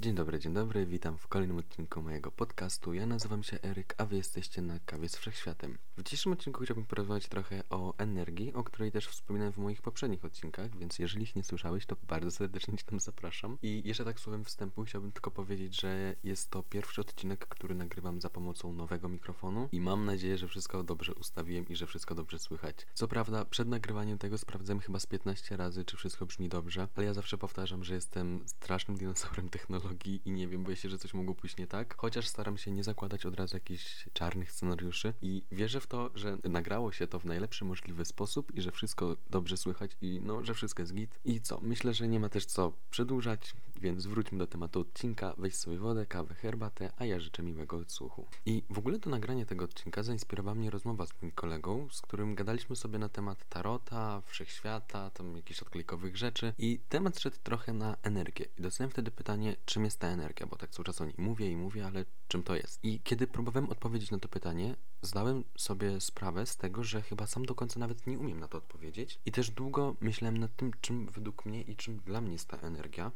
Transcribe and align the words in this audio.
Dzień 0.00 0.14
dobry, 0.14 0.38
dzień 0.38 0.54
dobry, 0.54 0.86
witam 0.86 1.18
w 1.18 1.28
kolejnym 1.28 1.58
odcinku 1.58 2.02
mojego 2.02 2.30
podcastu. 2.30 2.94
Ja 2.94 3.06
nazywam 3.06 3.42
się 3.42 3.58
Eryk, 3.62 3.94
a 3.98 4.06
wy 4.06 4.16
jesteście 4.16 4.62
na 4.62 4.78
kawie 4.78 5.08
z 5.08 5.16
wszechświatem. 5.16 5.78
W 5.96 6.02
dzisiejszym 6.02 6.32
odcinku 6.32 6.64
chciałbym 6.64 6.86
porozmawiać 6.86 7.28
trochę 7.28 7.62
o 7.70 7.96
energii, 7.96 8.52
o 8.54 8.64
której 8.64 8.92
też 8.92 9.08
wspominałem 9.08 9.52
w 9.52 9.56
moich 9.56 9.82
poprzednich 9.82 10.24
odcinkach, 10.24 10.76
więc 10.78 10.98
jeżeli 10.98 11.22
ich 11.22 11.36
nie 11.36 11.44
słyszałeś, 11.44 11.86
to 11.86 11.96
bardzo 12.08 12.30
serdecznie 12.30 12.78
cię 12.78 12.84
tam 12.84 13.00
zapraszam. 13.00 13.58
I 13.62 13.82
jeszcze 13.84 14.04
tak 14.04 14.20
słowem 14.20 14.44
wstępu 14.44 14.84
chciałbym 14.84 15.12
tylko 15.12 15.30
powiedzieć, 15.30 15.80
że 15.80 16.16
jest 16.24 16.50
to 16.50 16.62
pierwszy 16.62 17.00
odcinek, 17.00 17.46
który 17.46 17.74
nagrywam 17.74 18.20
za 18.20 18.30
pomocą 18.30 18.72
nowego 18.72 19.08
mikrofonu 19.08 19.68
i 19.72 19.80
mam 19.80 20.04
nadzieję, 20.04 20.38
że 20.38 20.48
wszystko 20.48 20.82
dobrze 20.82 21.14
ustawiłem 21.14 21.68
i 21.68 21.76
że 21.76 21.86
wszystko 21.86 22.14
dobrze 22.14 22.38
słychać. 22.38 22.86
Co 22.94 23.08
prawda, 23.08 23.44
przed 23.44 23.68
nagrywaniem 23.68 24.18
tego 24.18 24.38
sprawdzałem 24.38 24.80
chyba 24.80 24.98
z 24.98 25.06
15 25.06 25.56
razy, 25.56 25.84
czy 25.84 25.96
wszystko 25.96 26.26
brzmi 26.26 26.48
dobrze, 26.48 26.88
ale 26.94 27.06
ja 27.06 27.14
zawsze 27.14 27.38
powtarzam, 27.38 27.84
że 27.84 27.94
jestem 27.94 28.40
strasznym 28.46 28.96
dinozaurem 28.96 29.48
technologii 29.48 29.87
i 30.24 30.30
nie 30.30 30.48
wiem, 30.48 30.64
boję 30.64 30.76
się, 30.76 30.88
że 30.88 30.98
coś 30.98 31.14
mogło 31.14 31.34
pójść 31.34 31.56
nie 31.56 31.66
tak. 31.66 31.96
Chociaż 31.96 32.28
staram 32.28 32.58
się 32.58 32.70
nie 32.70 32.84
zakładać 32.84 33.26
od 33.26 33.34
razu 33.34 33.56
jakichś 33.56 34.08
czarnych 34.12 34.52
scenariuszy 34.52 35.14
i 35.22 35.42
wierzę 35.52 35.80
w 35.80 35.86
to, 35.86 36.10
że 36.14 36.38
nagrało 36.44 36.92
się 36.92 37.06
to 37.06 37.20
w 37.20 37.24
najlepszy 37.24 37.64
możliwy 37.64 38.04
sposób 38.04 38.54
i 38.54 38.62
że 38.62 38.72
wszystko 38.72 39.16
dobrze 39.30 39.56
słychać 39.56 39.96
i 40.00 40.20
no, 40.24 40.44
że 40.44 40.54
wszystko 40.54 40.82
jest 40.82 40.94
git. 40.94 41.18
I 41.24 41.40
co? 41.40 41.60
Myślę, 41.60 41.94
że 41.94 42.08
nie 42.08 42.20
ma 42.20 42.28
też 42.28 42.46
co 42.46 42.72
przedłużać, 42.90 43.54
więc 43.78 44.06
wróćmy 44.06 44.38
do 44.38 44.46
tematu 44.46 44.80
odcinka. 44.80 45.34
Weź 45.38 45.54
sobie 45.54 45.78
wodę, 45.78 46.06
kawę, 46.06 46.34
herbatę, 46.34 46.92
a 46.96 47.04
ja 47.04 47.20
życzę 47.20 47.42
miłego 47.42 47.76
odsłuchu. 47.76 48.26
I 48.46 48.62
w 48.70 48.78
ogóle 48.78 48.98
do 48.98 49.10
nagrania 49.10 49.46
tego 49.46 49.64
odcinka 49.64 50.02
zainspirowała 50.02 50.54
mnie 50.54 50.70
rozmowa 50.70 51.06
z 51.06 51.22
moim 51.22 51.32
kolegą, 51.32 51.88
z 51.90 52.00
którym 52.00 52.34
gadaliśmy 52.34 52.76
sobie 52.76 52.98
na 52.98 53.08
temat 53.08 53.48
tarota, 53.48 54.22
wszechświata, 54.26 55.10
tam 55.10 55.36
jakichś 55.36 55.62
odklejkowych 55.62 56.16
rzeczy 56.16 56.52
i 56.58 56.80
temat 56.88 57.20
szedł 57.20 57.36
trochę 57.42 57.72
na 57.72 57.96
energię. 58.02 58.46
I 58.58 58.62
dostałem 58.62 58.90
wtedy 58.90 59.10
pytanie, 59.10 59.56
czym 59.64 59.84
jest 59.84 59.98
ta 59.98 60.08
energia, 60.08 60.46
bo 60.46 60.56
tak 60.56 60.70
cały 60.70 60.84
czas 60.84 61.00
o 61.00 61.04
niej 61.04 61.14
mówię 61.18 61.50
i 61.50 61.56
mówię, 61.56 61.86
ale 61.86 62.04
czym 62.28 62.42
to 62.42 62.56
jest? 62.56 62.84
I 62.84 63.00
kiedy 63.00 63.26
próbowałem 63.26 63.70
odpowiedzieć 63.70 64.10
na 64.10 64.18
to 64.18 64.28
pytanie, 64.28 64.76
zdałem 65.02 65.44
sobie 65.56 66.00
sprawę 66.00 66.46
z 66.46 66.56
tego, 66.56 66.84
że 66.84 67.02
chyba 67.02 67.26
sam 67.26 67.46
do 67.46 67.54
końca 67.54 67.80
nawet 67.80 68.06
nie 68.06 68.18
umiem 68.18 68.40
na 68.40 68.48
to 68.48 68.58
odpowiedzieć. 68.58 69.18
I 69.26 69.32
też 69.32 69.50
długo 69.50 69.96
myślałem 70.00 70.38
nad 70.38 70.56
tym, 70.56 70.70
czym 70.80 71.06
według 71.06 71.46
mnie 71.46 71.62
i 71.62 71.76
czym 71.76 71.96
dla 71.96 72.20
mnie 72.20 72.32
jest 72.32 72.48
ta 72.48 72.56
energia. 72.56 73.12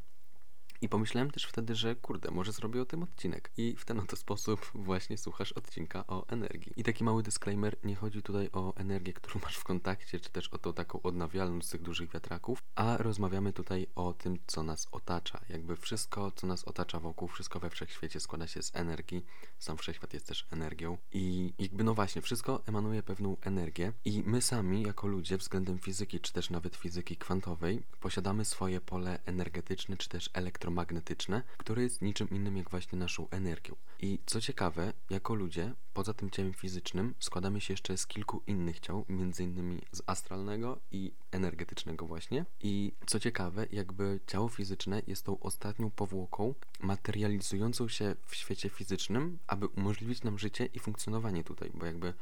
I 0.82 0.88
pomyślałem 0.88 1.30
też 1.30 1.44
wtedy, 1.44 1.74
że 1.74 1.96
kurde, 1.96 2.30
może 2.30 2.52
zrobię 2.52 2.82
o 2.82 2.84
tym 2.84 3.02
odcinek. 3.02 3.50
I 3.56 3.76
w 3.76 3.84
ten 3.84 4.00
oto 4.00 4.16
sposób 4.16 4.70
właśnie 4.74 5.18
słuchasz 5.18 5.52
odcinka 5.52 6.04
o 6.06 6.28
energii. 6.28 6.72
I 6.76 6.84
taki 6.84 7.04
mały 7.04 7.22
disclaimer, 7.22 7.76
nie 7.84 7.96
chodzi 7.96 8.22
tutaj 8.22 8.50
o 8.52 8.74
energię, 8.76 9.12
którą 9.12 9.40
masz 9.40 9.56
w 9.56 9.64
kontakcie, 9.64 10.20
czy 10.20 10.30
też 10.30 10.48
o 10.48 10.58
tą 10.58 10.72
taką 10.72 11.02
odnawialną 11.02 11.62
z 11.62 11.68
tych 11.68 11.82
dużych 11.82 12.10
wiatraków, 12.10 12.62
a 12.74 12.96
rozmawiamy 12.96 13.52
tutaj 13.52 13.86
o 13.94 14.12
tym, 14.12 14.38
co 14.46 14.62
nas 14.62 14.88
otacza. 14.92 15.40
Jakby 15.48 15.76
wszystko, 15.76 16.30
co 16.30 16.46
nas 16.46 16.64
otacza 16.64 17.00
wokół, 17.00 17.28
wszystko 17.28 17.60
we 17.60 17.70
wszechświecie 17.70 18.20
składa 18.20 18.46
się 18.46 18.62
z 18.62 18.76
energii. 18.76 19.24
Sam 19.58 19.76
wszechświat 19.76 20.14
jest 20.14 20.26
też 20.26 20.46
energią. 20.50 20.98
I 21.12 21.52
jakby 21.58 21.84
no 21.84 21.94
właśnie, 21.94 22.22
wszystko 22.22 22.62
emanuje 22.66 23.02
pewną 23.02 23.36
energię 23.40 23.92
i 24.04 24.22
my 24.26 24.42
sami, 24.42 24.82
jako 24.82 25.06
ludzie, 25.06 25.38
względem 25.38 25.78
fizyki, 25.78 26.20
czy 26.20 26.32
też 26.32 26.50
nawet 26.50 26.76
fizyki 26.76 27.16
kwantowej, 27.16 27.82
posiadamy 28.00 28.44
swoje 28.44 28.80
pole 28.80 29.18
energetyczne, 29.24 29.96
czy 29.96 30.08
też 30.08 30.30
elektromagnetyczne 30.32 30.71
magnetyczne, 30.72 31.42
które 31.58 31.82
jest 31.82 32.02
niczym 32.02 32.30
innym 32.30 32.56
jak 32.56 32.70
właśnie 32.70 32.98
naszą 32.98 33.28
energią. 33.30 33.76
I 34.00 34.18
co 34.26 34.40
ciekawe, 34.40 34.92
jako 35.10 35.34
ludzie, 35.34 35.74
poza 35.94 36.14
tym 36.14 36.30
ciałem 36.30 36.52
fizycznym, 36.52 37.14
składamy 37.18 37.60
się 37.60 37.72
jeszcze 37.72 37.96
z 37.96 38.06
kilku 38.06 38.42
innych 38.46 38.80
ciał, 38.80 39.04
między 39.08 39.44
innymi 39.44 39.82
z 39.92 40.02
astralnego 40.06 40.80
i 40.90 41.12
energetycznego 41.30 42.06
właśnie. 42.06 42.44
I 42.60 42.92
co 43.06 43.20
ciekawe, 43.20 43.66
jakby 43.72 44.20
ciało 44.26 44.48
fizyczne 44.48 45.02
jest 45.06 45.24
tą 45.24 45.40
ostatnią 45.40 45.90
powłoką 45.90 46.54
materializującą 46.80 47.88
się 47.88 48.14
w 48.26 48.34
świecie 48.34 48.68
fizycznym, 48.68 49.38
aby 49.46 49.66
umożliwić 49.66 50.22
nam 50.22 50.38
życie 50.38 50.66
i 50.66 50.78
funkcjonowanie 50.78 51.44
tutaj, 51.44 51.70
bo 51.74 51.86
jakby 51.86 52.14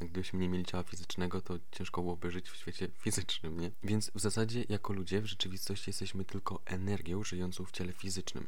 Gdybyśmy 0.00 0.38
nie 0.38 0.48
mieli 0.48 0.64
ciała 0.64 0.82
fizycznego, 0.82 1.40
to 1.40 1.58
ciężko 1.72 2.02
byłoby 2.02 2.30
żyć 2.30 2.50
w 2.50 2.56
świecie 2.56 2.88
fizycznym, 3.04 3.60
nie? 3.60 3.70
Więc 3.82 4.10
w 4.14 4.20
zasadzie 4.20 4.64
jako 4.68 4.92
ludzie 4.92 5.20
w 5.20 5.26
rzeczywistości 5.26 5.90
jesteśmy 5.90 6.24
tylko 6.24 6.60
energią 6.64 7.24
żyjącą 7.24 7.64
w 7.64 7.72
ciele 7.72 7.92
fizycznym. 7.92 8.46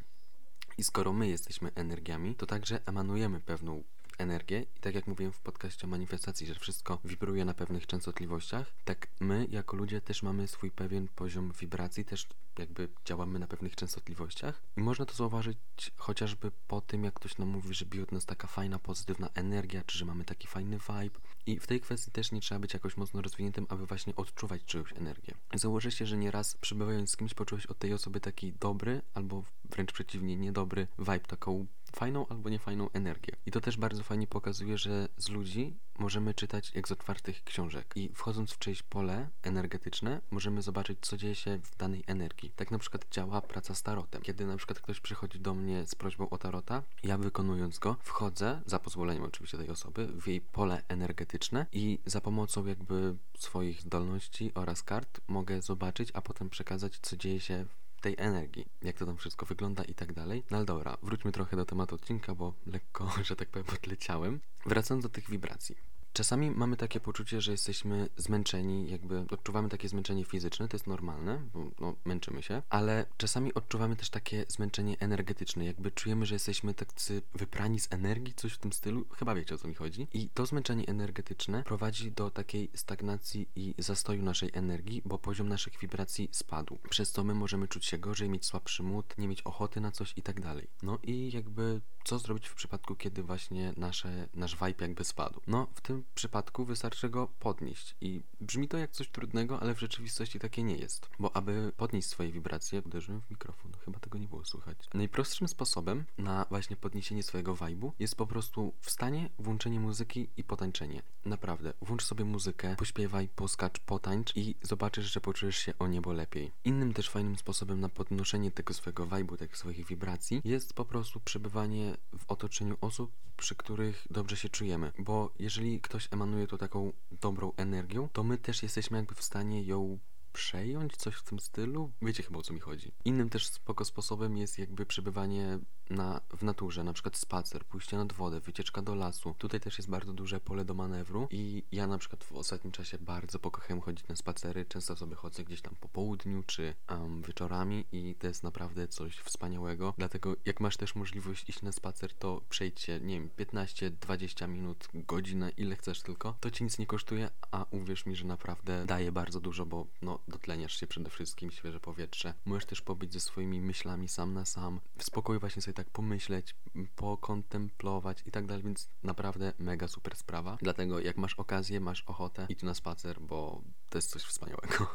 I 0.78 0.84
skoro 0.84 1.12
my 1.12 1.28
jesteśmy 1.28 1.70
energiami, 1.74 2.34
to 2.34 2.46
także 2.46 2.80
emanujemy 2.86 3.40
pewną 3.40 3.82
energię 4.18 4.66
i 4.76 4.80
tak 4.80 4.94
jak 4.94 5.06
mówiłem 5.06 5.32
w 5.32 5.40
podcaście 5.40 5.86
o 5.86 5.90
manifestacji, 5.90 6.46
że 6.46 6.54
wszystko 6.54 6.98
wibruje 7.04 7.44
na 7.44 7.54
pewnych 7.54 7.86
częstotliwościach, 7.86 8.72
tak 8.84 9.08
my 9.20 9.46
jako 9.50 9.76
ludzie 9.76 10.00
też 10.00 10.22
mamy 10.22 10.48
swój 10.48 10.70
pewien 10.70 11.08
poziom 11.08 11.52
wibracji, 11.60 12.04
też 12.04 12.26
jakby 12.58 12.88
działamy 13.04 13.38
na 13.38 13.46
pewnych 13.46 13.76
częstotliwościach 13.76 14.62
i 14.76 14.80
można 14.80 15.06
to 15.06 15.14
zauważyć 15.14 15.58
chociażby 15.96 16.50
po 16.68 16.80
tym, 16.80 17.04
jak 17.04 17.14
ktoś 17.14 17.38
nam 17.38 17.48
mówi, 17.48 17.74
że 17.74 17.86
od 18.02 18.12
nas 18.12 18.26
taka 18.26 18.48
fajna, 18.48 18.78
pozytywna 18.78 19.28
energia, 19.34 19.82
czy 19.86 19.98
że 19.98 20.04
mamy 20.04 20.24
taki 20.24 20.48
fajny 20.48 20.78
vibe 20.78 21.20
i 21.46 21.60
w 21.60 21.66
tej 21.66 21.80
kwestii 21.80 22.10
też 22.10 22.32
nie 22.32 22.40
trzeba 22.40 22.58
być 22.58 22.74
jakoś 22.74 22.96
mocno 22.96 23.22
rozwiniętym, 23.22 23.66
aby 23.68 23.86
właśnie 23.86 24.16
odczuwać 24.16 24.64
czyjąś 24.64 24.92
energię. 24.92 25.34
Założę 25.54 25.92
się, 25.92 26.06
że 26.06 26.16
nieraz 26.16 26.56
przebywając 26.56 27.10
z 27.10 27.16
kimś 27.16 27.34
poczułeś 27.34 27.66
od 27.66 27.78
tej 27.78 27.92
osoby 27.92 28.20
taki 28.20 28.52
dobry, 28.52 29.02
albo 29.14 29.44
wręcz 29.64 29.92
przeciwnie, 29.92 30.36
niedobry 30.36 30.86
vibe, 30.98 31.20
taką 31.20 31.66
fajną 31.96 32.26
albo 32.28 32.48
niefajną 32.48 32.90
energię. 32.90 33.36
I 33.46 33.50
to 33.50 33.60
też 33.60 33.76
bardzo 33.76 34.02
fajnie 34.02 34.26
pokazuje, 34.26 34.78
że 34.78 35.08
z 35.16 35.28
ludzi 35.28 35.76
możemy 35.98 36.34
czytać 36.34 36.72
jak 36.74 36.88
z 36.88 36.92
otwartych 36.92 37.44
książek. 37.44 37.92
I 37.96 38.10
wchodząc 38.14 38.52
w 38.52 38.58
czyjeś 38.58 38.82
pole 38.82 39.28
energetyczne, 39.42 40.20
możemy 40.30 40.62
zobaczyć, 40.62 40.98
co 41.00 41.16
dzieje 41.16 41.34
się 41.34 41.58
w 41.58 41.76
danej 41.76 42.04
energii. 42.06 42.52
Tak 42.56 42.70
na 42.70 42.78
przykład 42.78 43.06
działa 43.10 43.40
praca 43.40 43.74
z 43.74 43.82
tarotem. 43.82 44.22
Kiedy 44.22 44.46
na 44.46 44.56
przykład 44.56 44.80
ktoś 44.80 45.00
przychodzi 45.00 45.40
do 45.40 45.54
mnie 45.54 45.86
z 45.86 45.94
prośbą 45.94 46.30
o 46.30 46.38
tarota, 46.38 46.82
ja 47.02 47.18
wykonując 47.18 47.78
go, 47.78 47.96
wchodzę, 48.02 48.62
za 48.66 48.78
pozwoleniem 48.78 49.24
oczywiście 49.24 49.58
tej 49.58 49.70
osoby, 49.70 50.06
w 50.06 50.28
jej 50.28 50.40
pole 50.40 50.82
energetyczne 50.88 51.66
i 51.72 51.98
za 52.06 52.20
pomocą 52.20 52.66
jakby 52.66 53.16
swoich 53.38 53.80
zdolności 53.80 54.52
oraz 54.54 54.82
kart 54.82 55.20
mogę 55.28 55.62
zobaczyć, 55.62 56.10
a 56.14 56.22
potem 56.22 56.50
przekazać, 56.50 56.98
co 57.02 57.16
dzieje 57.16 57.40
się 57.40 57.64
w 57.64 57.87
tej 58.00 58.14
energii, 58.18 58.66
jak 58.82 58.98
to 58.98 59.06
tam 59.06 59.16
wszystko 59.16 59.46
wygląda 59.46 59.84
i 59.84 59.94
tak 59.94 60.12
dalej. 60.12 60.44
No 60.50 60.56
ale 60.56 60.66
dobra, 60.66 60.96
wróćmy 61.02 61.32
trochę 61.32 61.56
do 61.56 61.64
tematu 61.64 61.94
odcinka, 61.94 62.34
bo 62.34 62.54
lekko, 62.66 63.10
że 63.24 63.36
tak 63.36 63.48
powiem, 63.48 63.66
odleciałem. 63.82 64.40
Wracając 64.66 65.02
do 65.02 65.08
tych 65.08 65.30
wibracji. 65.30 65.76
Czasami 66.12 66.50
mamy 66.50 66.76
takie 66.76 67.00
poczucie, 67.00 67.40
że 67.40 67.52
jesteśmy 67.52 68.08
zmęczeni, 68.16 68.90
jakby 68.90 69.24
odczuwamy 69.30 69.68
takie 69.68 69.88
zmęczenie 69.88 70.24
fizyczne, 70.24 70.68
to 70.68 70.76
jest 70.76 70.86
normalne, 70.86 71.40
bo 71.52 71.70
no, 71.80 71.94
męczymy 72.04 72.42
się, 72.42 72.62
ale 72.70 73.06
czasami 73.16 73.54
odczuwamy 73.54 73.96
też 73.96 74.10
takie 74.10 74.44
zmęczenie 74.48 74.96
energetyczne, 75.00 75.64
jakby 75.64 75.90
czujemy, 75.90 76.26
że 76.26 76.34
jesteśmy 76.34 76.74
tacy 76.74 77.22
wyprani 77.34 77.80
z 77.80 77.92
energii, 77.92 78.34
coś 78.34 78.52
w 78.52 78.58
tym 78.58 78.72
stylu, 78.72 79.04
chyba 79.18 79.34
wiecie 79.34 79.54
o 79.54 79.58
co 79.58 79.68
mi 79.68 79.74
chodzi. 79.74 80.08
I 80.12 80.28
to 80.28 80.46
zmęczenie 80.46 80.86
energetyczne 80.86 81.62
prowadzi 81.62 82.12
do 82.12 82.30
takiej 82.30 82.70
stagnacji 82.74 83.48
i 83.56 83.74
zastoju 83.78 84.22
naszej 84.22 84.50
energii, 84.52 85.02
bo 85.04 85.18
poziom 85.18 85.48
naszych 85.48 85.78
wibracji 85.78 86.28
spadł, 86.32 86.78
przez 86.90 87.12
co 87.12 87.24
my 87.24 87.34
możemy 87.34 87.68
czuć 87.68 87.86
się 87.86 87.98
gorzej, 87.98 88.28
mieć 88.28 88.46
słabszy 88.46 88.82
mód, 88.82 89.18
nie 89.18 89.28
mieć 89.28 89.42
ochoty 89.42 89.80
na 89.80 89.90
coś 89.90 90.12
i 90.16 90.22
tak 90.22 90.40
dalej. 90.40 90.68
No 90.82 90.98
i 91.02 91.30
jakby 91.32 91.80
co 92.08 92.18
zrobić 92.18 92.48
w 92.48 92.54
przypadku, 92.54 92.94
kiedy 92.94 93.22
właśnie 93.22 93.74
nasze, 93.76 94.28
nasz 94.34 94.56
vibe 94.56 94.86
jakby 94.86 95.04
spadł? 95.04 95.40
No, 95.46 95.66
w 95.74 95.80
tym 95.80 96.04
przypadku 96.14 96.64
wystarczy 96.64 97.08
go 97.08 97.28
podnieść 97.38 97.96
i 98.00 98.20
brzmi 98.40 98.68
to 98.68 98.78
jak 98.78 98.90
coś 98.90 99.08
trudnego, 99.08 99.60
ale 99.60 99.74
w 99.74 99.80
rzeczywistości 99.80 100.38
takie 100.38 100.62
nie 100.62 100.76
jest, 100.76 101.10
bo 101.18 101.36
aby 101.36 101.72
podnieść 101.76 102.08
swoje 102.08 102.32
wibracje, 102.32 102.82
uderzyłem 102.86 103.20
w 103.20 103.30
mikrofon, 103.30 103.72
chyba 103.84 103.98
tego 103.98 104.18
nie 104.18 104.28
było 104.28 104.44
słychać. 104.44 104.78
Najprostszym 104.94 105.48
sposobem 105.48 106.04
na 106.18 106.46
właśnie 106.50 106.76
podniesienie 106.76 107.22
swojego 107.22 107.54
vibe'u 107.54 107.92
jest 107.98 108.14
po 108.14 108.26
prostu 108.26 108.72
wstanie, 108.80 109.30
włączenie 109.38 109.80
muzyki 109.80 110.28
i 110.36 110.44
potańczenie. 110.44 111.02
Naprawdę, 111.24 111.72
włącz 111.82 112.04
sobie 112.04 112.24
muzykę, 112.24 112.76
pośpiewaj, 112.76 113.28
poskacz, 113.36 113.78
potańcz 113.78 114.36
i 114.36 114.54
zobaczysz, 114.62 115.12
że 115.12 115.20
poczujesz 115.20 115.56
się 115.56 115.72
o 115.78 115.86
niebo 115.88 116.12
lepiej. 116.12 116.52
Innym 116.64 116.94
też 116.94 117.10
fajnym 117.10 117.36
sposobem 117.36 117.80
na 117.80 117.88
podnoszenie 117.88 118.50
tego 118.50 118.74
swojego 118.74 119.06
vibe'u, 119.06 119.36
tych 119.36 119.56
swoich 119.56 119.86
wibracji 119.86 120.40
jest 120.44 120.74
po 120.74 120.84
prostu 120.84 121.20
przebywanie 121.20 121.97
w 122.18 122.30
otoczeniu 122.30 122.76
osób, 122.80 123.12
przy 123.36 123.54
których 123.54 124.06
dobrze 124.10 124.36
się 124.36 124.48
czujemy, 124.48 124.92
bo 124.98 125.30
jeżeli 125.38 125.80
ktoś 125.80 126.08
emanuje 126.10 126.46
to 126.46 126.58
taką 126.58 126.92
dobrą 127.10 127.52
energią, 127.56 128.08
to 128.12 128.24
my 128.24 128.38
też 128.38 128.62
jesteśmy 128.62 128.98
jakby 128.98 129.14
w 129.14 129.22
stanie 129.22 129.62
ją 129.62 129.98
przejąć, 130.32 130.96
coś 130.96 131.14
w 131.14 131.22
tym 131.22 131.40
stylu. 131.40 131.92
Wiecie 132.02 132.22
chyba 132.22 132.38
o 132.38 132.42
co 132.42 132.54
mi 132.54 132.60
chodzi. 132.60 132.92
Innym 133.04 133.30
też 133.30 133.46
spoko 133.46 133.84
sposobem 133.84 134.36
jest 134.36 134.58
jakby 134.58 134.86
przebywanie 134.86 135.58
na, 135.90 136.20
w 136.36 136.42
naturze, 136.42 136.84
na 136.84 136.92
przykład 136.92 137.16
spacer, 137.16 137.64
pójście 137.64 137.96
nad 137.96 138.12
wodę, 138.12 138.40
wycieczka 138.40 138.82
do 138.82 138.94
lasu. 138.94 139.34
Tutaj 139.38 139.60
też 139.60 139.78
jest 139.78 139.90
bardzo 139.90 140.12
duże 140.12 140.40
pole 140.40 140.64
do 140.64 140.74
manewru 140.74 141.28
i 141.30 141.64
ja 141.72 141.86
na 141.86 141.98
przykład 141.98 142.24
w 142.24 142.32
ostatnim 142.32 142.72
czasie 142.72 142.98
bardzo 142.98 143.38
pokochałem 143.38 143.80
chodzić 143.80 144.08
na 144.08 144.16
spacery. 144.16 144.64
Często 144.64 144.96
sobie 144.96 145.14
chodzę 145.14 145.44
gdzieś 145.44 145.62
tam 145.62 145.74
po 145.80 145.88
południu 145.88 146.42
czy 146.46 146.74
um, 146.90 147.22
wieczorami 147.22 147.84
i 147.92 148.14
to 148.14 148.26
jest 148.26 148.42
naprawdę 148.42 148.88
coś 148.88 149.16
wspaniałego. 149.16 149.94
Dlatego 149.98 150.36
jak 150.44 150.60
masz 150.60 150.76
też 150.76 150.94
możliwość 150.94 151.48
iść 151.48 151.62
na 151.62 151.72
spacer, 151.72 152.14
to 152.14 152.40
przejdźcie, 152.48 153.00
nie 153.00 153.20
wiem, 153.20 153.30
15-20 153.38 154.48
minut, 154.48 154.88
godzinę, 154.94 155.50
ile 155.56 155.76
chcesz 155.76 156.02
tylko. 156.02 156.36
To 156.40 156.50
ci 156.50 156.64
nic 156.64 156.78
nie 156.78 156.86
kosztuje, 156.86 157.30
a 157.50 157.66
uwierz 157.70 158.06
mi, 158.06 158.16
że 158.16 158.24
naprawdę 158.24 158.84
daje 158.86 159.12
bardzo 159.12 159.40
dużo, 159.40 159.66
bo 159.66 159.86
no 160.02 160.17
dotleniasz 160.28 160.80
się 160.80 160.86
przede 160.86 161.10
wszystkim, 161.10 161.50
świeże 161.50 161.80
powietrze. 161.80 162.34
Możesz 162.44 162.66
też 162.66 162.82
pobyć 162.82 163.12
ze 163.12 163.20
swoimi 163.20 163.60
myślami 163.60 164.08
sam 164.08 164.34
na 164.34 164.44
sam, 164.44 164.80
w 164.98 165.04
spokoju 165.04 165.40
właśnie 165.40 165.62
sobie 165.62 165.74
tak 165.74 165.90
pomyśleć, 165.90 166.54
pokontemplować 166.96 168.22
i 168.26 168.30
tak 168.30 168.46
dalej, 168.46 168.62
więc 168.62 168.88
naprawdę 169.02 169.52
mega 169.58 169.88
super 169.88 170.16
sprawa. 170.16 170.58
Dlatego 170.62 171.00
jak 171.00 171.16
masz 171.16 171.34
okazję, 171.34 171.80
masz 171.80 172.02
ochotę, 172.02 172.46
idź 172.48 172.62
na 172.62 172.74
spacer, 172.74 173.20
bo 173.20 173.62
to 173.90 173.98
jest 173.98 174.10
coś 174.10 174.22
wspaniałego. 174.22 174.86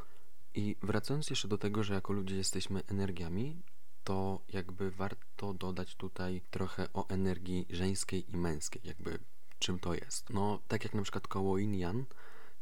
I 0.56 0.76
wracając 0.82 1.30
jeszcze 1.30 1.48
do 1.48 1.58
tego, 1.58 1.84
że 1.84 1.94
jako 1.94 2.14
ludzie 2.14 2.36
jesteśmy 2.36 2.84
energiami, 2.88 3.62
to 4.04 4.42
jakby 4.50 4.92
warto 4.92 5.54
dodać 5.54 5.96
tutaj 5.96 6.42
trochę 6.52 6.94
o 6.94 7.10
energii 7.10 7.66
żeńskiej 7.70 8.32
i 8.32 8.38
męskiej, 8.38 8.82
jakby 8.86 9.20
czym 9.60 9.80
to 9.80 9.94
jest. 9.94 10.30
No, 10.30 10.60
tak 10.68 10.84
jak 10.84 10.94
na 10.94 11.02
przykład 11.02 11.28
koło 11.28 11.58
Yin 11.58 12.06